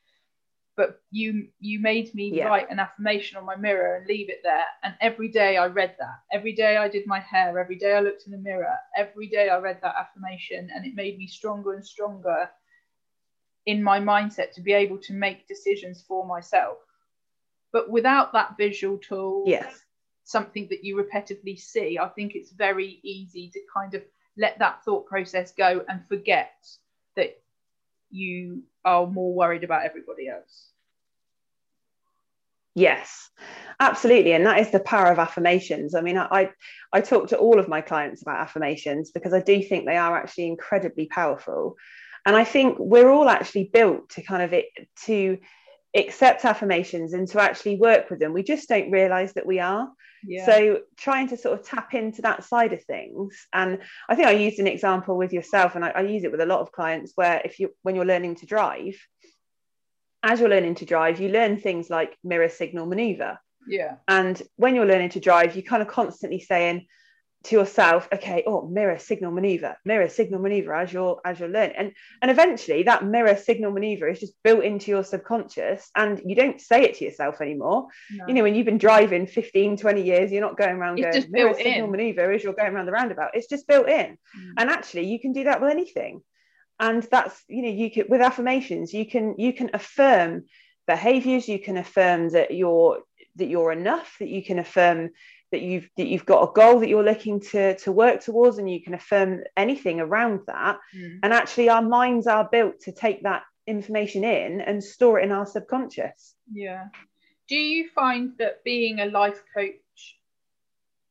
But 0.76 1.00
you 1.11 1.49
you 1.61 1.80
made 1.80 2.14
me 2.14 2.37
Yeah. 2.37 2.49
write 2.49 2.71
an 2.71 2.78
affirmation 2.80 3.37
on 3.38 3.45
my 3.45 3.57
mirror 3.57 3.97
and 3.97 4.07
leave 4.07 4.30
it 4.30 4.40
there. 4.42 4.64
And 4.83 4.95
every 5.00 5.28
day 5.28 5.57
I 5.57 5.66
read 5.66 5.97
that. 5.99 6.21
Every 6.33 6.52
day 6.54 6.76
I 6.76 6.88
did 6.88 7.07
my 7.07 7.21
hair, 7.21 7.59
every 7.59 7.76
day 7.76 7.95
I 7.95 8.00
looked 8.00 8.26
in 8.26 8.33
the 8.33 8.38
mirror, 8.38 8.76
every 8.97 9.28
day 9.28 9.49
I 9.50 9.59
read 9.59 9.80
that 9.83 9.97
affirmation 9.97 10.71
and 10.75 10.87
it 10.87 10.95
made 10.95 11.19
me 11.19 11.26
stronger 11.26 11.75
and 11.75 11.85
stronger 11.85 12.50
in 13.66 13.83
my 13.83 14.00
mindset 14.00 14.52
to 14.54 14.61
be 14.62 14.73
able 14.73 14.99
to 14.99 15.12
make 15.14 15.47
decisions 15.49 16.02
for 16.02 16.26
myself. 16.26 16.78
But 17.73 17.91
without 17.91 18.33
that 18.33 18.57
visual 18.57 18.99
tool, 18.99 19.45
yes, 19.47 19.81
something 20.25 20.69
that 20.71 20.85
you 20.85 20.97
repetitively 20.97 21.59
see, 21.59 21.99
I 21.99 22.09
think 22.09 22.35
it's 22.35 22.53
very 22.53 23.00
easy 23.03 23.50
to 23.53 23.61
kind 23.75 23.95
of 23.95 24.03
let 24.37 24.59
that 24.59 24.85
thought 24.85 25.07
process 25.07 25.53
go 25.53 25.85
and 25.89 26.07
forget 26.07 26.53
that 27.17 27.41
you 28.11 28.62
are 28.85 29.07
more 29.07 29.35
worried 29.35 29.65
about 29.65 29.85
everybody 29.85 30.29
else. 30.29 30.71
Yes, 32.75 33.31
absolutely. 33.81 34.33
And 34.33 34.47
that 34.47 34.61
is 34.61 34.71
the 34.71 34.81
power 34.81 35.07
of 35.07 35.19
affirmations. 35.19 35.95
I 35.95 36.00
mean, 36.00 36.17
I, 36.17 36.50
I 36.93 37.00
talk 37.00 37.29
to 37.29 37.37
all 37.37 37.59
of 37.59 37.69
my 37.69 37.81
clients 37.81 38.23
about 38.23 38.41
affirmations 38.41 39.11
because 39.11 39.35
I 39.35 39.41
do 39.41 39.62
think 39.62 39.85
they 39.85 39.97
are 39.97 40.17
actually 40.17 40.47
incredibly 40.47 41.07
powerful. 41.07 41.77
And 42.25 42.37
I 42.37 42.45
think 42.45 42.77
we're 42.79 43.11
all 43.11 43.29
actually 43.29 43.71
built 43.73 44.11
to 44.11 44.23
kind 44.23 44.43
of 44.43 44.53
it 44.53 44.67
to 45.07 45.39
accept 45.94 46.44
affirmations 46.44 47.12
and 47.12 47.26
to 47.28 47.40
actually 47.40 47.76
work 47.76 48.11
with 48.11 48.20
them. 48.20 48.32
We 48.32 48.42
just 48.42 48.68
don't 48.68 48.90
realize 48.90 49.32
that 49.35 49.47
we 49.47 49.59
are. 49.59 49.88
Yeah. 50.23 50.47
So 50.47 50.80
trying 50.97 51.28
to 51.28 51.37
sort 51.37 51.59
of 51.59 51.66
tap 51.66 51.94
into 51.94 52.23
that 52.23 52.44
side 52.44 52.73
of 52.73 52.85
things. 52.85 53.47
And 53.52 53.78
I 54.09 54.14
think 54.14 54.28
I 54.28 54.32
used 54.32 54.59
an 54.59 54.66
example 54.66 55.16
with 55.16 55.32
yourself, 55.32 55.75
and 55.75 55.85
I, 55.85 55.90
I 55.90 56.00
use 56.02 56.25
it 56.25 56.30
with 56.30 56.40
a 56.40 56.47
lot 56.47 56.61
of 56.61 56.73
clients 56.73 57.12
where 57.14 57.40
if 57.44 57.59
you 57.59 57.70
when 57.82 57.94
you're 57.94 58.04
learning 58.04 58.37
to 58.37 58.47
drive, 58.47 58.97
as 60.23 60.40
you're 60.40 60.50
learning 60.50 60.76
to 60.76 60.85
drive, 60.85 61.20
you 61.20 61.30
learn 61.30 61.59
things 61.59 61.88
like 61.88 62.16
mirror 62.23 62.50
signal 62.50 62.87
maneuver. 62.87 63.38
Yeah. 63.66 63.97
And 64.06 64.40
when 64.56 64.75
you're 64.75 64.87
learning 64.87 65.11
to 65.11 65.20
drive, 65.20 65.54
you're 65.54 65.62
kind 65.62 65.82
of 65.82 65.88
constantly 65.88 66.40
saying 66.40 66.87
to 67.44 67.56
yourself, 67.56 68.09
okay, 68.12 68.44
oh, 68.47 68.68
mirror 68.68 68.99
signal 68.99 69.32
maneuver, 69.32 69.76
mirror 69.85 70.09
signal 70.09 70.40
maneuver 70.40 70.75
as 70.75 70.92
you're 70.92 71.20
as 71.25 71.40
you're 71.40 71.49
learning. 71.49 71.76
And 71.76 71.92
and 72.20 72.30
eventually 72.30 72.82
that 72.85 73.04
mirror 73.04 73.37
signal 73.37 73.73
maneuver 73.73 74.09
is 74.09 74.20
just 74.20 74.35
built 74.42 74.62
into 74.62 74.90
your 74.90 75.04
subconscious 75.04 75.90
and 75.97 76.20
you 76.25 76.35
don't 76.35 76.61
say 76.61 76.82
it 76.82 76.97
to 76.97 77.04
yourself 77.04 77.40
anymore. 77.40 77.88
No. 78.11 78.26
You 78.28 78.35
know, 78.35 78.42
when 78.42 78.54
you've 78.54 78.66
been 78.66 78.78
driving 78.78 79.26
15, 79.26 79.78
20 79.78 80.02
years, 80.02 80.30
you're 80.30 80.42
not 80.42 80.59
going 80.59 80.76
around 80.76 80.99
it's 80.99 81.16
going 81.16 81.30
mirror 81.30 81.54
signal 81.54 81.87
in. 81.87 81.90
maneuver 81.90 82.30
as 82.30 82.42
you're 82.44 82.52
going 82.52 82.75
around 82.75 82.87
the 82.87 82.92
roundabout. 82.92 83.30
It's 83.35 83.49
just 83.49 83.66
built 83.66 83.88
in. 83.88 84.18
Mm. 84.37 84.52
And 84.59 84.70
actually 84.70 85.06
you 85.06 85.18
can 85.18 85.32
do 85.32 85.44
that 85.44 85.61
with 85.61 85.70
anything 85.70 86.23
and 86.80 87.02
that's 87.04 87.44
you 87.47 87.62
know 87.62 87.68
you 87.68 87.90
can 87.90 88.06
with 88.09 88.20
affirmations 88.23 88.92
you 88.92 89.06
can 89.06 89.35
you 89.38 89.52
can 89.52 89.70
affirm 89.75 90.44
behaviors 90.87 91.47
you 91.47 91.59
can 91.59 91.76
affirm 91.76 92.30
that 92.30 92.52
you're 92.52 93.00
that 93.37 93.47
you're 93.47 93.70
enough 93.70 94.16
that 94.18 94.28
you 94.28 94.42
can 94.42 94.59
affirm 94.59 95.11
that 95.52 95.62
you've 95.62 95.88
that 95.97 96.07
you've 96.07 96.26
got 96.26 96.42
a 96.42 96.52
goal 96.52 96.80
that 96.80 96.88
you're 96.88 97.04
looking 97.04 97.40
to 97.40 97.76
to 97.78 97.92
work 97.92 98.21
towards 98.21 98.59
and 98.59 98.71
you 98.71 98.83
can 98.83 98.95
affirm 98.95 99.42
anything 99.57 100.00
around 100.00 100.40
that. 100.47 100.78
Mm. 100.95 101.21
and 101.23 101.33
actually 101.33 101.69
our 101.69 101.83
minds 101.83 102.26
are 102.26 102.49
built 102.50 102.80
to 102.80 102.92
take 102.92 103.23
that 103.23 103.42
information 103.66 104.25
in 104.25 104.61
and 104.61 104.83
store 104.83 105.21
it 105.21 105.25
in 105.25 105.33
our 105.33 105.47
subconscious. 105.47 106.35
Yeah. 106.52 106.88
Do 107.49 107.57
you 107.57 107.88
find 107.95 108.33
that 108.38 108.62
being 108.64 109.00
a 109.00 109.07
life 109.07 109.42
coach 109.54 109.75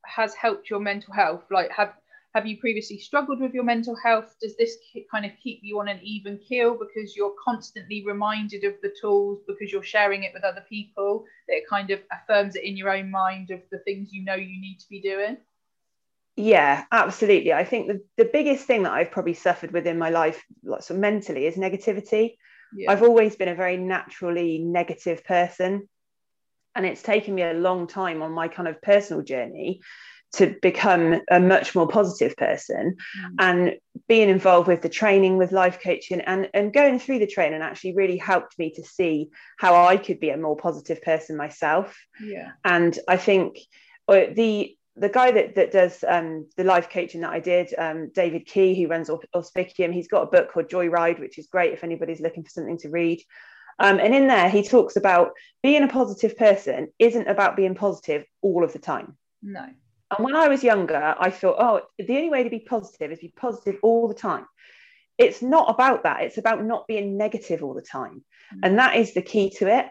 has 0.05 0.33
helped 0.33 0.69
your 0.69 0.79
mental 0.79 1.13
health? 1.13 1.43
Like 1.51 1.71
have 1.71 1.93
have 2.35 2.45
you 2.45 2.57
previously 2.57 2.99
struggled 2.99 3.39
with 3.39 3.53
your 3.53 3.63
mental 3.63 3.95
health? 3.95 4.35
Does 4.39 4.55
this 4.55 4.77
kind 5.11 5.25
of 5.25 5.31
keep 5.41 5.61
you 5.63 5.79
on 5.79 5.87
an 5.87 5.99
even 6.03 6.37
keel 6.37 6.77
because 6.77 7.15
you're 7.15 7.33
constantly 7.43 8.03
reminded 8.05 8.63
of 8.63 8.75
the 8.83 8.93
tools 9.01 9.41
because 9.47 9.71
you're 9.71 9.83
sharing 9.83 10.23
it 10.23 10.31
with 10.33 10.43
other 10.43 10.63
people? 10.69 11.25
That 11.47 11.57
it 11.57 11.67
kind 11.67 11.89
of 11.89 11.99
affirms 12.11 12.55
it 12.55 12.63
in 12.63 12.77
your 12.77 12.91
own 12.91 13.09
mind 13.09 13.49
of 13.49 13.61
the 13.71 13.79
things 13.79 14.13
you 14.13 14.23
know 14.23 14.35
you 14.35 14.61
need 14.61 14.77
to 14.79 14.89
be 14.89 15.01
doing? 15.01 15.37
Yeah, 16.35 16.85
absolutely. 16.91 17.51
I 17.51 17.65
think 17.65 17.87
the, 17.87 18.01
the 18.15 18.29
biggest 18.31 18.65
thing 18.65 18.83
that 18.83 18.93
I've 18.93 19.11
probably 19.11 19.33
suffered 19.33 19.71
within 19.71 19.97
my 19.97 20.09
life, 20.09 20.43
lots 20.63 20.91
of 20.91 20.97
mentally, 20.97 21.47
is 21.47 21.55
negativity. 21.55 22.35
Yeah. 22.75 22.91
I've 22.91 23.01
always 23.01 23.35
been 23.35 23.49
a 23.49 23.55
very 23.55 23.77
naturally 23.77 24.59
negative 24.59 25.25
person. 25.25 25.89
And 26.75 26.85
it's 26.85 27.01
taken 27.01 27.33
me 27.33 27.41
a 27.41 27.53
long 27.53 27.87
time 27.87 28.21
on 28.21 28.31
my 28.31 28.47
kind 28.47 28.67
of 28.67 28.81
personal 28.83 29.23
journey 29.23 29.81
to 30.33 30.55
become 30.61 31.21
a 31.31 31.39
much 31.39 31.75
more 31.75 31.87
positive 31.87 32.35
person 32.37 32.95
mm. 32.95 33.35
and 33.39 33.75
being 34.07 34.29
involved 34.29 34.67
with 34.67 34.81
the 34.81 34.89
training 34.89 35.37
with 35.37 35.51
life 35.51 35.79
coaching 35.83 36.21
and, 36.21 36.49
and 36.53 36.73
going 36.73 36.99
through 36.99 37.19
the 37.19 37.27
training 37.27 37.61
actually 37.61 37.95
really 37.95 38.17
helped 38.17 38.57
me 38.59 38.71
to 38.71 38.83
see 38.83 39.29
how 39.57 39.85
I 39.85 39.97
could 39.97 40.19
be 40.19 40.29
a 40.29 40.37
more 40.37 40.55
positive 40.55 41.01
person 41.01 41.35
myself. 41.35 41.97
Yeah. 42.21 42.51
And 42.63 42.97
I 43.07 43.17
think 43.17 43.59
uh, 44.07 44.25
the 44.33 44.75
the 44.95 45.09
guy 45.09 45.31
that, 45.31 45.55
that 45.55 45.71
does 45.71 46.03
um, 46.05 46.47
the 46.57 46.63
life 46.65 46.89
coaching 46.89 47.21
that 47.21 47.31
I 47.31 47.39
did, 47.39 47.73
um, 47.77 48.11
David 48.13 48.45
Key, 48.45 48.75
who 48.75 48.89
runs 48.89 49.09
Auspicium, 49.33 49.93
he's 49.93 50.09
got 50.09 50.23
a 50.23 50.25
book 50.25 50.51
called 50.51 50.67
Joyride, 50.67 51.21
which 51.21 51.37
is 51.37 51.47
great 51.47 51.71
if 51.71 51.85
anybody's 51.85 52.19
looking 52.19 52.43
for 52.43 52.49
something 52.49 52.77
to 52.79 52.89
read. 52.89 53.21
Um, 53.79 53.99
and 53.99 54.13
in 54.13 54.27
there, 54.27 54.49
he 54.49 54.61
talks 54.61 54.97
about 54.97 55.31
being 55.63 55.83
a 55.83 55.87
positive 55.87 56.37
person 56.37 56.89
isn't 56.99 57.27
about 57.29 57.55
being 57.55 57.75
positive 57.75 58.25
all 58.41 58.65
of 58.65 58.73
the 58.73 58.79
time. 58.79 59.17
No. 59.41 59.67
And 60.11 60.25
when 60.25 60.35
I 60.35 60.47
was 60.47 60.63
younger, 60.63 61.15
I 61.19 61.29
thought, 61.29 61.57
oh, 61.59 61.81
the 61.97 62.17
only 62.17 62.29
way 62.29 62.43
to 62.43 62.49
be 62.49 62.59
positive 62.59 63.11
is 63.11 63.19
be 63.19 63.33
positive 63.35 63.79
all 63.83 64.07
the 64.07 64.13
time. 64.13 64.45
It's 65.17 65.41
not 65.41 65.69
about 65.69 66.03
that. 66.03 66.23
It's 66.23 66.37
about 66.37 66.63
not 66.63 66.87
being 66.87 67.17
negative 67.17 67.63
all 67.63 67.73
the 67.73 67.81
time. 67.81 68.23
Mm-hmm. 68.53 68.59
And 68.63 68.79
that 68.79 68.95
is 68.95 69.13
the 69.13 69.21
key 69.21 69.51
to 69.57 69.67
it. 69.67 69.87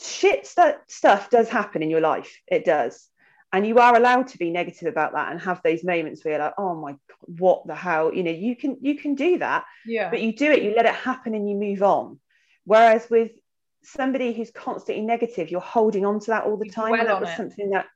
Shit 0.00 0.46
st- 0.46 0.76
stuff 0.86 1.30
does 1.30 1.48
happen 1.48 1.82
in 1.82 1.90
your 1.90 2.00
life. 2.00 2.40
It 2.46 2.64
does. 2.64 3.08
And 3.52 3.66
you 3.66 3.78
are 3.78 3.96
allowed 3.96 4.28
to 4.28 4.38
be 4.38 4.50
negative 4.50 4.88
about 4.88 5.14
that 5.14 5.32
and 5.32 5.40
have 5.40 5.62
those 5.64 5.82
moments 5.82 6.22
where 6.22 6.34
you're 6.34 6.44
like, 6.44 6.54
oh 6.58 6.74
my, 6.74 6.96
what 7.22 7.66
the 7.66 7.74
hell? 7.74 8.12
You 8.12 8.22
know, 8.22 8.30
you 8.30 8.54
can 8.54 8.76
you 8.82 8.98
can 8.98 9.14
do 9.14 9.38
that. 9.38 9.64
Yeah. 9.86 10.10
But 10.10 10.20
you 10.20 10.36
do 10.36 10.52
it, 10.52 10.62
you 10.62 10.74
let 10.76 10.84
it 10.84 10.94
happen 10.94 11.34
and 11.34 11.48
you 11.48 11.56
move 11.56 11.82
on. 11.82 12.20
Whereas 12.64 13.08
with 13.08 13.32
somebody 13.82 14.34
who's 14.34 14.50
constantly 14.50 15.02
negative, 15.02 15.50
you're 15.50 15.60
holding 15.62 16.04
on 16.04 16.20
to 16.20 16.26
that 16.26 16.44
all 16.44 16.58
the 16.58 16.66
you 16.66 16.72
time. 16.72 16.92
And 16.92 17.08
that 17.08 17.20
was 17.20 17.30
it. 17.30 17.36
something 17.36 17.70
that 17.70 17.86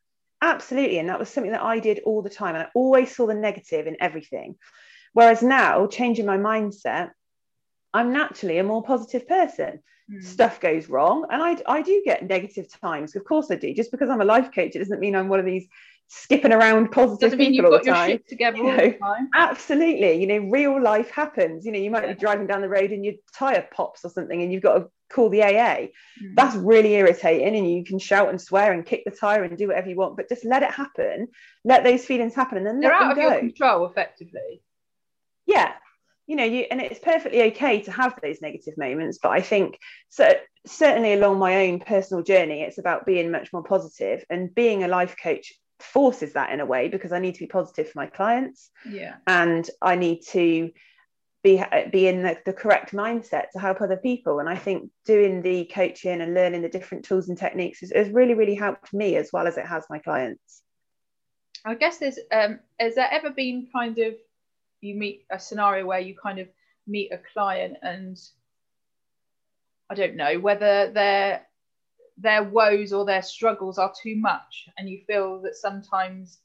Absolutely. 0.43 0.99
And 0.99 1.09
that 1.09 1.21
was 1.21 1.31
something 1.31 1.53
that 1.53 1.63
I 1.63 1.79
did 1.79 2.01
all 2.05 2.21
the 2.21 2.29
time. 2.29 2.57
And 2.57 2.65
I 2.65 2.69
always 2.75 3.15
saw 3.15 3.27
the 3.27 3.35
negative 3.35 3.87
in 3.87 3.97
everything. 4.01 4.57
Whereas 5.13 5.41
now, 5.41 5.87
changing 5.87 6.27
my 6.27 6.37
mindset, 6.37 7.11
I'm 7.95 8.13
naturally 8.13 8.59
a 8.59 8.65
more 8.65 8.83
positive 8.83 9.29
person. 9.29 9.81
Mm. 10.11 10.25
Stuff 10.25 10.61
goes 10.61 10.89
wrong. 10.89 11.27
And 11.31 11.41
I, 11.41 11.57
I 11.67 11.83
do 11.83 12.03
get 12.05 12.27
negative 12.27 12.67
times. 12.81 13.15
Of 13.15 13.25
course 13.25 13.51
I 13.51 13.55
do. 13.55 13.73
Just 13.73 13.93
because 13.93 14.11
I'm 14.11 14.21
a 14.21 14.25
life 14.25 14.51
coach, 14.53 14.75
it 14.75 14.81
doesn't 14.81 15.01
mean 15.01 15.15
I'm 15.15 15.29
one 15.29 15.39
of 15.39 15.47
these 15.47 15.69
skipping 16.09 16.53
around 16.53 16.91
positive 16.91 17.21
Doesn't 17.21 17.39
mean 17.39 17.55
you've 17.55 17.71
got 17.71 17.85
your 17.85 17.95
shit 18.07 18.29
together 18.29 18.57
you 18.57 18.69
all 18.69 18.77
the 18.77 18.93
time. 18.99 19.29
Absolutely. 19.35 20.21
You 20.21 20.27
know, 20.27 20.51
real 20.51 20.83
life 20.83 21.11
happens. 21.11 21.65
You 21.65 21.71
know, 21.71 21.79
you 21.79 21.91
might 21.91 22.05
yeah. 22.05 22.15
be 22.15 22.21
driving 22.21 22.49
down 22.49 22.63
the 22.63 22.69
road 22.69 22.91
and 22.91 23.05
your 23.05 23.15
tire 23.33 23.67
pops 23.73 24.05
or 24.05 24.11
something 24.11 24.43
and 24.43 24.53
you've 24.53 24.63
got 24.63 24.75
to 24.79 24.91
call 25.13 25.29
the 25.29 25.43
AA. 25.43 25.89
Mm. 26.23 26.35
That's 26.35 26.57
really 26.57 26.95
irritating. 26.95 27.55
And 27.55 27.71
you 27.71 27.85
can 27.85 27.99
shout 27.99 28.29
and 28.29 28.41
swear 28.41 28.73
and 28.73 28.85
kick 28.85 29.05
the 29.05 29.11
tire 29.11 29.45
and 29.45 29.57
do 29.57 29.69
whatever 29.69 29.89
you 29.89 29.97
want, 29.97 30.17
but 30.17 30.29
just 30.29 30.45
let 30.45 30.63
it 30.63 30.71
happen. 30.71 31.29
Let 31.65 31.85
those 31.85 32.05
feelings 32.05 32.35
happen 32.35 32.59
and 32.59 32.67
then 32.67 32.81
they're 32.81 32.93
out 32.93 33.13
of 33.13 33.17
go. 33.17 33.23
your 33.23 33.39
control 33.39 33.87
effectively. 33.87 34.63
Yeah. 35.47 35.73
You 36.27 36.37
know, 36.37 36.45
you 36.45 36.67
and 36.71 36.81
it's 36.81 37.01
perfectly 37.01 37.43
okay 37.43 37.83
to 37.83 37.91
have 37.91 38.19
those 38.23 38.41
negative 38.41 38.79
moments, 38.79 39.19
but 39.23 39.33
I 39.33 39.41
think 39.41 39.79
so 40.09 40.33
certainly 40.67 41.13
along 41.15 41.39
my 41.39 41.67
own 41.67 41.81
personal 41.81 42.23
journey, 42.23 42.63
it's 42.63 42.79
about 42.79 43.05
being 43.07 43.31
much 43.31 43.53
more 43.53 43.65
positive 43.65 44.25
and 44.31 44.55
being 44.55 44.85
a 44.85 44.89
life 44.89 45.17
coach 45.21 45.53
forces 45.81 46.35
that 46.35 46.53
in 46.53 46.61
a 46.61 46.67
way 46.67 46.89
because 46.89 47.13
I 47.13 47.19
need 47.19 47.35
to 47.35 47.41
be 47.41 47.47
positive 47.47 47.91
for 47.91 47.99
my 47.99 48.07
clients. 48.07 48.71
Yeah. 48.89 49.17
And 49.27 49.69
I 49.81 49.97
need 49.97 50.23
to 50.31 50.71
be 51.43 51.63
be 51.91 52.07
in 52.07 52.23
the, 52.23 52.39
the 52.47 52.53
correct 52.53 52.93
mindset 52.93 53.51
to 53.53 53.59
help 53.59 53.81
other 53.81 53.97
people. 53.97 54.39
And 54.39 54.49
i 54.49 54.57
think 54.57 54.91
doing 55.05 55.43
the 55.43 55.65
coaching 55.67 56.21
and 56.21 56.35
learning 56.35 56.63
the 56.63 56.69
different 56.69 57.05
tools 57.05 57.29
and 57.29 57.39
techniques 57.39 57.81
has, 57.81 58.09
really 58.11 58.35
really 58.35 58.55
helped 58.55 58.93
me 58.93 59.17
as 59.17 59.31
well 59.33 59.47
as 59.47 59.59
it 59.59 59.67
has 59.67 59.85
my 59.91 59.99
clients. 59.99 60.63
I 61.65 61.75
guess 61.75 61.99
there's 61.99 62.19
um 62.31 62.61
has 62.79 62.95
there 62.95 63.09
ever 63.11 63.31
been 63.31 63.69
kind 63.73 63.99
of 63.99 64.15
you 64.81 64.95
meet 64.95 65.25
a 65.31 65.39
scenario 65.39 65.87
where 65.87 66.01
you 66.01 66.15
kind 66.21 66.39
of 66.39 66.49
meet 66.87 67.13
a 67.13 67.21
client 67.33 67.77
and 67.83 68.19
i 69.89 69.95
don't 69.95 70.17
know 70.17 70.39
whether 70.41 70.91
their 70.91 71.47
their 72.19 72.43
woes 72.43 72.93
or 72.93 73.05
their 73.05 73.23
struggles 73.23 73.79
are 73.79 73.93
too 74.03 74.17
much 74.17 74.69
and 74.77 74.89
you 74.89 75.01
feel 75.07 75.41
that 75.43 75.55
sometimes 75.57 76.39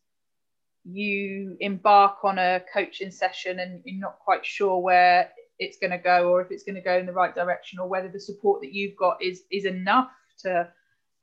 you 0.90 1.58
embark 1.60 2.24
on 2.24 2.38
a 2.38 2.62
coaching 2.74 3.12
session 3.12 3.60
and 3.60 3.82
you're 3.84 4.00
not 4.00 4.20
quite 4.20 4.46
sure 4.46 4.80
where 4.80 5.30
it's 5.60 5.78
going 5.78 5.92
to 5.92 5.98
go 5.98 6.30
or 6.30 6.42
if 6.42 6.52
it's 6.52 6.64
going 6.64 6.76
to 6.76 6.82
go 6.82 6.98
in 6.98 7.06
the 7.06 7.14
right 7.14 7.36
direction 7.36 7.80
or 7.80 7.88
whether 7.88 8.08
the 8.08 8.20
support 8.20 8.62
that 8.62 8.74
you've 8.74 8.96
got 8.96 9.22
is 9.22 9.44
is 9.52 9.66
enough 9.66 10.10
to 10.40 10.68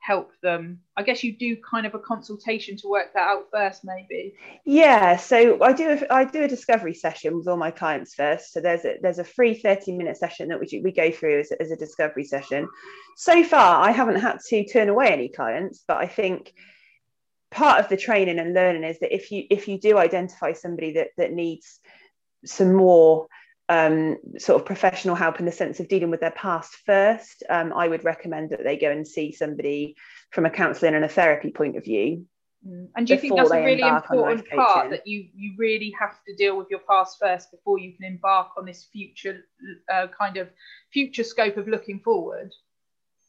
help 0.00 0.32
them. 0.42 0.80
I 0.98 1.02
guess 1.02 1.24
you 1.24 1.34
do 1.34 1.56
kind 1.68 1.86
of 1.86 1.94
a 1.94 1.98
consultation 1.98 2.76
to 2.78 2.88
work 2.88 3.14
that 3.14 3.26
out 3.26 3.46
first 3.50 3.84
maybe. 3.84 4.34
Yeah 4.66 5.16
so 5.16 5.62
i 5.62 5.72
do 5.72 5.90
a, 5.90 6.12
i 6.12 6.24
do 6.24 6.42
a 6.42 6.48
discovery 6.48 6.92
session 6.92 7.36
with 7.36 7.48
all 7.48 7.56
my 7.56 7.70
clients 7.70 8.14
first. 8.14 8.52
So 8.52 8.60
there's 8.60 8.84
a 8.84 8.96
there's 9.00 9.18
a 9.18 9.24
free 9.24 9.54
30 9.54 9.92
minute 9.92 10.18
session 10.18 10.48
that 10.48 10.60
we, 10.60 10.80
we 10.80 10.92
go 10.92 11.10
through 11.10 11.40
as, 11.40 11.52
as 11.52 11.70
a 11.70 11.76
discovery 11.76 12.24
session. 12.24 12.68
So 13.16 13.42
far 13.44 13.82
i 13.88 13.92
haven't 13.92 14.20
had 14.20 14.40
to 14.48 14.64
turn 14.66 14.88
away 14.90 15.08
any 15.08 15.28
clients 15.28 15.84
but 15.86 15.96
i 15.98 16.06
think 16.06 16.52
part 17.54 17.78
of 17.78 17.88
the 17.88 17.96
training 17.96 18.38
and 18.38 18.52
learning 18.52 18.84
is 18.84 18.98
that 18.98 19.14
if 19.14 19.30
you 19.30 19.44
if 19.48 19.68
you 19.68 19.78
do 19.78 19.96
identify 19.96 20.52
somebody 20.52 20.92
that 20.94 21.08
that 21.16 21.32
needs 21.32 21.80
some 22.44 22.74
more 22.74 23.28
um, 23.70 24.18
sort 24.38 24.60
of 24.60 24.66
professional 24.66 25.14
help 25.14 25.38
in 25.40 25.46
the 25.46 25.52
sense 25.52 25.80
of 25.80 25.88
dealing 25.88 26.10
with 26.10 26.20
their 26.20 26.32
past 26.32 26.76
first, 26.84 27.42
um, 27.48 27.72
I 27.72 27.88
would 27.88 28.04
recommend 28.04 28.50
that 28.50 28.62
they 28.62 28.76
go 28.76 28.90
and 28.90 29.08
see 29.08 29.32
somebody 29.32 29.96
from 30.30 30.44
a 30.44 30.50
counselling 30.50 30.94
and 30.94 31.04
a 31.04 31.08
therapy 31.08 31.50
point 31.50 31.78
of 31.78 31.84
view. 31.84 32.26
Mm. 32.66 32.88
And 32.96 33.06
do 33.06 33.14
you 33.14 33.20
think 33.20 33.36
that's 33.36 33.50
a 33.50 33.64
really 33.64 33.82
important 33.82 34.48
part 34.50 34.90
that 34.90 35.06
you 35.06 35.28
you 35.34 35.54
really 35.56 35.94
have 35.98 36.16
to 36.26 36.34
deal 36.34 36.58
with 36.58 36.66
your 36.70 36.80
past 36.80 37.18
first 37.20 37.50
before 37.50 37.78
you 37.78 37.94
can 37.96 38.04
embark 38.04 38.48
on 38.58 38.66
this 38.66 38.84
future 38.84 39.44
uh, 39.92 40.08
kind 40.18 40.36
of 40.36 40.50
future 40.92 41.24
scope 41.24 41.56
of 41.56 41.68
looking 41.68 42.00
forward? 42.00 42.52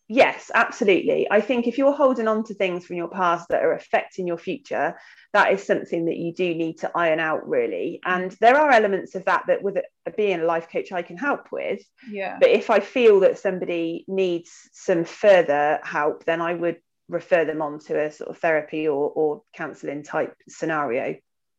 Yes, 0.08 0.52
absolutely. 0.54 1.28
I 1.32 1.42
think 1.42 1.66
if 1.66 1.80
you're 1.80 1.92
holding 1.92 2.28
on 2.28 2.44
to 2.46 2.54
things 2.54 2.86
from 2.86 2.96
your 2.96 3.08
past 3.08 3.48
that 3.50 3.64
are 3.64 3.74
affecting 3.74 4.28
your 4.28 4.38
future, 4.38 4.96
that 5.34 5.52
is 5.52 5.66
something 5.66 6.06
that 6.06 6.18
you 6.18 6.32
do 6.32 6.54
need 6.54 6.78
to 6.80 6.92
iron 6.94 7.20
out, 7.20 7.48
really. 7.48 8.00
And 8.06 8.32
mm. 8.32 8.38
there 8.38 8.56
are 8.56 8.70
elements 8.70 9.16
of 9.16 9.26
that 9.26 9.46
that, 9.48 9.64
with 9.64 9.78
it, 9.78 9.86
being 10.16 10.42
a 10.42 10.46
life 10.46 10.70
coach, 10.72 10.92
I 10.92 11.02
can 11.02 11.18
help 11.18 11.52
with. 11.52 11.82
Yeah. 12.10 12.38
But 12.40 12.50
if 12.50 12.70
I 12.70 12.82
feel 12.82 13.20
that 13.22 13.40
somebody 13.40 14.06
needs 14.08 14.52
some 14.74 15.06
further 15.06 15.80
help, 15.84 16.24
then 16.26 16.40
I 16.40 16.54
would 16.54 16.78
refer 17.10 17.44
them 17.44 17.64
on 17.64 17.80
to 17.80 18.00
a 18.00 18.12
sort 18.12 18.30
of 18.30 18.38
therapy 18.38 18.88
or, 18.88 19.10
or 19.10 19.42
counselling 19.56 20.04
type 20.04 20.36
scenario. 20.48 21.16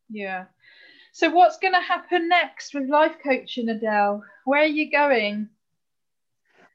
Yeah. 0.09 0.44
So, 1.12 1.30
what's 1.30 1.59
going 1.59 1.74
to 1.74 1.80
happen 1.80 2.28
next 2.28 2.74
with 2.74 2.88
life 2.88 3.16
coaching, 3.24 3.68
Adele? 3.70 4.22
Where 4.44 4.62
are 4.62 4.66
you 4.66 4.90
going? 4.90 5.48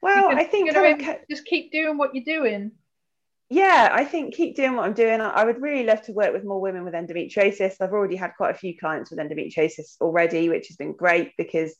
Well, 0.02 0.36
I 0.36 0.44
think 0.44 0.70
just 1.30 1.44
keep 1.44 1.70
doing 1.72 1.96
what 1.96 2.14
you're 2.14 2.24
doing. 2.24 2.72
Yeah, 3.48 3.90
I 3.92 4.04
think 4.04 4.34
keep 4.34 4.56
doing 4.56 4.74
what 4.74 4.86
I'm 4.86 4.94
doing. 4.94 5.20
I 5.20 5.44
would 5.44 5.60
really 5.60 5.84
love 5.84 6.02
to 6.02 6.12
work 6.12 6.32
with 6.32 6.42
more 6.44 6.60
women 6.60 6.84
with 6.84 6.94
endometriosis. 6.94 7.76
I've 7.80 7.92
already 7.92 8.16
had 8.16 8.32
quite 8.36 8.54
a 8.54 8.58
few 8.58 8.76
clients 8.76 9.10
with 9.10 9.20
endometriosis 9.20 10.00
already, 10.00 10.48
which 10.48 10.68
has 10.68 10.76
been 10.76 10.94
great 10.94 11.32
because 11.36 11.74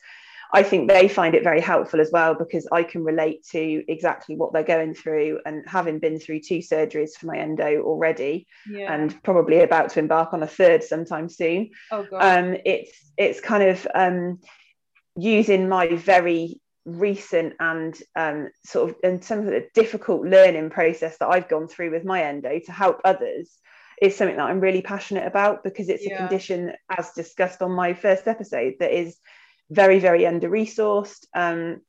I 0.54 0.62
think 0.62 0.88
they 0.88 1.08
find 1.08 1.34
it 1.34 1.42
very 1.42 1.62
helpful 1.62 2.00
as 2.00 2.10
well 2.12 2.34
because 2.34 2.68
I 2.70 2.82
can 2.82 3.04
relate 3.04 3.46
to 3.52 3.82
exactly 3.88 4.36
what 4.36 4.52
they're 4.52 4.62
going 4.62 4.92
through 4.92 5.40
and 5.46 5.64
having 5.66 5.98
been 5.98 6.20
through 6.20 6.40
two 6.40 6.58
surgeries 6.58 7.12
for 7.18 7.26
my 7.26 7.38
endo 7.38 7.80
already 7.80 8.46
yeah. 8.68 8.92
and 8.92 9.20
probably 9.22 9.60
about 9.60 9.90
to 9.90 10.00
embark 10.00 10.34
on 10.34 10.42
a 10.42 10.46
third 10.46 10.84
sometime 10.84 11.30
soon. 11.30 11.70
Oh 11.90 12.06
God. 12.08 12.20
Um, 12.20 12.56
it's 12.66 13.12
it's 13.16 13.40
kind 13.40 13.62
of 13.62 13.88
um, 13.94 14.40
using 15.16 15.70
my 15.70 15.96
very 15.96 16.60
recent 16.84 17.54
and 17.60 17.96
um, 18.16 18.48
sort 18.64 18.90
of 18.90 18.96
and 19.04 19.24
some 19.24 19.40
of 19.40 19.46
the 19.46 19.68
difficult 19.74 20.26
learning 20.26 20.70
process 20.70 21.18
that 21.18 21.28
I've 21.28 21.48
gone 21.48 21.68
through 21.68 21.92
with 21.92 22.04
my 22.04 22.24
endo 22.24 22.58
to 22.58 22.72
help 22.72 23.00
others 23.04 23.58
is 24.00 24.16
something 24.16 24.36
that 24.36 24.50
I'm 24.50 24.60
really 24.60 24.82
passionate 24.82 25.26
about 25.26 25.62
because 25.62 25.88
it's 25.88 26.04
yeah. 26.04 26.14
a 26.14 26.18
condition, 26.18 26.72
as 26.90 27.12
discussed 27.12 27.62
on 27.62 27.70
my 27.70 27.94
first 27.94 28.26
episode, 28.26 28.74
that 28.80 28.90
is 28.90 29.16
very, 29.70 30.00
very 30.00 30.26
under 30.26 30.50
resourced. 30.50 31.24
Um, 31.34 31.82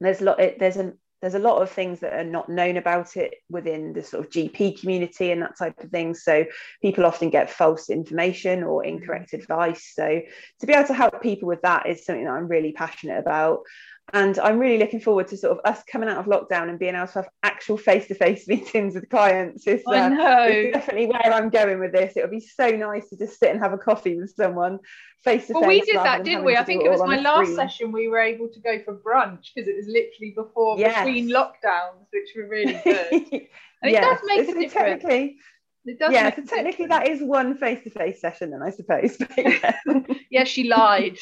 there's 0.00 0.20
a 0.20 0.24
lot. 0.24 0.40
It, 0.40 0.58
there's 0.58 0.76
a 0.76 0.92
there's 1.22 1.34
a 1.34 1.38
lot 1.38 1.62
of 1.62 1.70
things 1.70 2.00
that 2.00 2.14
are 2.14 2.24
not 2.24 2.48
known 2.48 2.76
about 2.76 3.16
it 3.16 3.34
within 3.48 3.92
the 3.92 4.02
sort 4.02 4.24
of 4.26 4.32
GP 4.32 4.80
community 4.80 5.30
and 5.30 5.40
that 5.40 5.56
type 5.56 5.78
of 5.82 5.90
thing. 5.90 6.14
So 6.14 6.44
people 6.82 7.06
often 7.06 7.30
get 7.30 7.48
false 7.48 7.90
information 7.90 8.64
or 8.64 8.84
incorrect 8.84 9.32
advice. 9.32 9.92
So 9.94 10.20
to 10.60 10.66
be 10.66 10.72
able 10.72 10.88
to 10.88 10.94
help 10.94 11.22
people 11.22 11.46
with 11.46 11.62
that 11.62 11.88
is 11.88 12.04
something 12.04 12.24
that 12.24 12.32
I'm 12.32 12.48
really 12.48 12.72
passionate 12.72 13.20
about 13.20 13.60
and 14.12 14.38
I'm 14.38 14.58
really 14.58 14.78
looking 14.78 15.00
forward 15.00 15.28
to 15.28 15.36
sort 15.36 15.56
of 15.56 15.64
us 15.64 15.82
coming 15.90 16.08
out 16.08 16.18
of 16.18 16.26
lockdown 16.26 16.68
and 16.68 16.78
being 16.78 16.94
able 16.94 17.06
to 17.06 17.12
have 17.14 17.28
actual 17.42 17.78
face-to-face 17.78 18.46
meetings 18.48 18.94
with 18.94 19.08
clients. 19.08 19.66
Is, 19.66 19.82
uh, 19.86 19.92
I 19.92 20.08
know. 20.08 20.46
It's 20.48 20.74
definitely 20.74 21.06
where 21.06 21.32
I'm 21.32 21.50
going 21.50 21.80
with 21.80 21.92
this. 21.92 22.16
It 22.16 22.22
would 22.22 22.30
be 22.30 22.40
so 22.40 22.70
nice 22.70 23.08
to 23.10 23.16
just 23.16 23.38
sit 23.38 23.50
and 23.50 23.60
have 23.60 23.72
a 23.72 23.78
coffee 23.78 24.18
with 24.18 24.34
someone 24.36 24.80
face 25.24 25.46
to 25.46 25.54
face. 25.54 25.60
Well, 25.60 25.68
we 25.68 25.80
did 25.80 25.96
that, 25.96 26.24
didn't 26.24 26.44
we? 26.44 26.56
I 26.56 26.64
think 26.64 26.84
it 26.84 26.90
was 26.90 27.00
my 27.00 27.18
last 27.18 27.54
session. 27.54 27.92
We 27.92 28.08
were 28.08 28.18
able 28.18 28.48
to 28.48 28.60
go 28.60 28.78
for 28.84 28.96
brunch 28.98 29.46
because 29.54 29.68
it 29.68 29.76
was 29.76 29.86
literally 29.86 30.34
before 30.36 30.78
yes. 30.78 31.04
between 31.04 31.30
lockdowns, 31.30 32.06
which 32.12 32.30
were 32.36 32.48
really 32.48 32.74
good. 32.84 33.12
And 33.12 33.90
it 33.90 33.92
yes. 33.92 34.04
does 34.04 34.20
make 34.26 34.40
a 34.40 34.46
difference. 34.46 34.72
Technically, 34.72 35.36
it 35.84 35.98
does 35.98 36.12
yeah, 36.12 36.34
so 36.34 36.42
technically 36.42 36.86
that 36.86 37.08
is 37.08 37.20
one 37.20 37.56
face-to-face 37.56 38.20
session 38.20 38.50
then 38.50 38.62
I 38.62 38.70
suppose. 38.70 39.16
yeah. 39.36 39.76
yeah, 40.30 40.44
she 40.44 40.64
lied 40.64 41.18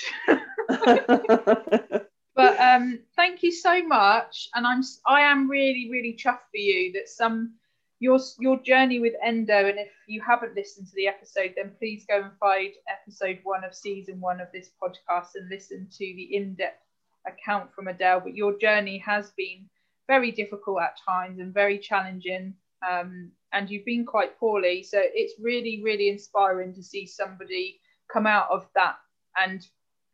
but 2.34 2.58
um, 2.60 3.00
thank 3.16 3.42
you 3.42 3.52
so 3.52 3.82
much, 3.86 4.48
and 4.54 4.66
I'm 4.66 4.82
I 5.06 5.22
am 5.22 5.48
really 5.48 5.88
really 5.90 6.16
chuffed 6.16 6.48
for 6.50 6.58
you 6.58 6.92
that 6.92 7.08
some 7.08 7.54
your 7.98 8.18
your 8.38 8.58
journey 8.62 8.98
with 9.00 9.14
endo, 9.22 9.66
and 9.68 9.78
if 9.78 9.92
you 10.06 10.20
haven't 10.20 10.56
listened 10.56 10.86
to 10.88 10.94
the 10.94 11.06
episode, 11.06 11.54
then 11.56 11.72
please 11.78 12.04
go 12.08 12.22
and 12.22 12.32
find 12.38 12.72
episode 12.88 13.38
one 13.42 13.64
of 13.64 13.74
season 13.74 14.20
one 14.20 14.40
of 14.40 14.48
this 14.52 14.70
podcast 14.82 15.34
and 15.34 15.48
listen 15.50 15.88
to 15.90 15.98
the 15.98 16.34
in-depth 16.34 16.84
account 17.26 17.74
from 17.74 17.88
Adele. 17.88 18.20
But 18.20 18.34
your 18.34 18.58
journey 18.58 18.98
has 18.98 19.32
been 19.36 19.68
very 20.06 20.30
difficult 20.30 20.80
at 20.82 20.98
times 21.06 21.38
and 21.38 21.52
very 21.54 21.78
challenging. 21.78 22.54
Um, 22.88 23.32
and 23.52 23.68
you've 23.68 23.84
been 23.84 24.06
quite 24.06 24.38
poorly. 24.38 24.82
So 24.82 24.98
it's 25.02 25.34
really, 25.40 25.82
really 25.82 26.08
inspiring 26.08 26.72
to 26.74 26.82
see 26.82 27.06
somebody 27.06 27.80
come 28.10 28.26
out 28.26 28.48
of 28.50 28.66
that 28.74 28.96
and 29.38 29.66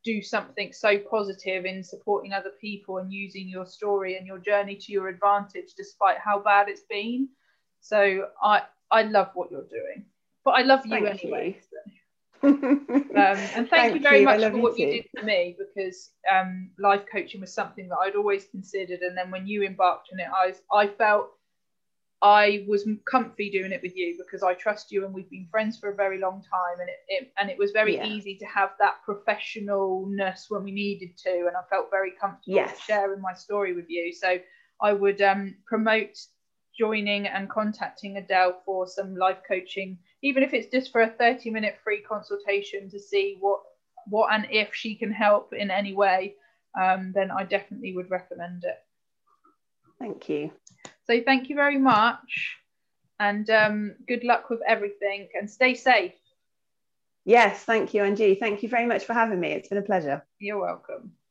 do 0.07 0.23
something 0.23 0.73
so 0.73 0.97
positive 1.11 1.65
in 1.65 1.83
supporting 1.83 2.33
other 2.33 2.53
people 2.61 2.99
and 2.99 3.13
using 3.13 3.49
your 3.49 3.67
story 3.67 4.17
and 4.17 4.25
your 4.25 4.39
journey 4.39 4.77
to 4.77 4.93
your 4.93 5.09
advantage 5.09 5.75
despite 5.77 6.17
how 6.19 6.39
bad 6.39 6.69
it's 6.69 6.85
been 6.89 7.29
so 7.81 8.29
i 8.41 8.63
i 8.93 9.03
love 9.03 9.29
what 9.35 9.51
you're 9.51 9.67
doing 9.69 10.05
but 10.45 10.53
i 10.53 10.63
love 10.63 10.87
you 10.87 10.93
thank 10.93 11.25
anyway 11.25 11.59
you. 11.73 11.83
um, 12.43 13.03
and 13.17 13.69
thank, 13.69 13.71
thank, 13.71 13.95
you 13.95 14.01
very 14.01 14.21
you. 14.21 14.25
much 14.27 14.41
for 14.41 14.59
what 14.59 14.79
you, 14.79 14.87
you 14.87 14.93
did 14.93 15.07
for 15.19 15.25
me 15.25 15.57
because 15.59 16.11
um, 16.33 16.71
life 16.79 17.03
coaching 17.11 17.41
was 17.41 17.53
something 17.53 17.89
that 17.89 17.97
I'd 17.97 18.15
always 18.15 18.45
considered 18.45 19.01
and 19.01 19.17
then 19.17 19.31
when 19.31 19.47
you 19.47 19.65
embarked 19.65 20.11
on 20.13 20.21
it 20.21 20.29
I, 20.33 20.55
I 20.73 20.87
felt 20.87 21.31
I 22.23 22.65
was 22.67 22.89
comfy 23.11 23.51
doing 23.51 23.73
it 23.73 23.83
with 23.83 23.95
you 23.95 24.17
because 24.19 24.43
I 24.43 24.55
trust 24.55 24.91
you 24.91 25.05
and 25.05 25.13
we've 25.13 25.29
been 25.29 25.49
friends 25.51 25.79
for 25.79 25.91
a 25.91 25.95
very 25.95 26.19
long 26.19 26.43
time 26.43 26.81
and 26.81 26.89
it, 26.89 26.97
it 27.09 27.33
and 27.39 27.51
it 27.51 27.59
was 27.59 27.73
very 27.73 27.97
yeah. 27.97 28.07
easy 28.07 28.37
to 28.37 28.47
have 28.47 28.71
that 28.79 28.97
professionalness 29.07 30.47
when 30.49 30.65
we 30.65 30.71
needed 30.71 31.17
to 31.19 31.31
and 31.31 31.57
I 31.57 31.63
felt 31.69 31.91
very 31.91 32.13
comfortable 32.19 32.57
yes. 32.57 32.81
sharing 32.81 33.21
my 33.21 33.35
story 33.35 33.75
with 33.75 33.87
you 33.89 34.15
so 34.15 34.39
I 34.81 34.95
would 34.95 35.21
um, 35.21 35.57
promote 35.67 36.17
joining 36.79 37.27
and 37.27 37.51
contacting 37.51 38.17
Adele 38.17 38.63
for 38.65 38.87
some 38.87 39.15
life 39.17 39.39
coaching 39.47 39.99
even 40.23 40.43
if 40.43 40.55
it's 40.55 40.71
just 40.71 40.93
for 40.93 41.03
a 41.03 41.11
30 41.11 41.51
minute 41.51 41.77
free 41.85 42.01
consultation 42.01 42.89
to 42.91 42.99
see 42.99 43.37
what 43.41 43.61
what 44.09 44.33
and 44.33 44.47
if 44.51 44.75
she 44.75 44.95
can 44.95 45.13
help 45.13 45.53
in 45.53 45.71
any 45.71 45.93
way 45.93 46.35
um, 46.81 47.13
then 47.15 47.31
I 47.31 47.45
definitely 47.45 47.95
would 47.95 48.11
recommend 48.11 48.65
it 48.65 48.79
thank 49.99 50.31
you 50.31 50.51
so 51.07 51.21
thank 51.25 51.49
you 51.49 51.57
very 51.57 51.79
much 51.79 52.59
and 53.19 53.49
um, 53.51 53.95
good 54.07 54.25
luck 54.25 54.51
with 54.51 54.61
everything 54.67 55.29
and 55.35 55.51
stay 55.51 55.75
safe. 55.75 56.13
Yes, 57.25 57.65
thank 57.65 57.93
you, 57.93 58.05
Angie. 58.05 58.37
Thank 58.37 58.63
you 58.63 58.69
very 58.69 58.87
much 58.87 59.05
for 59.05 59.13
having 59.13 59.41
me. 59.41 59.53
It's 59.53 59.69
been 59.69 59.79
a 59.79 59.83
pleasure. 59.83 60.25
You're 60.39 60.61
welcome. 60.61 61.17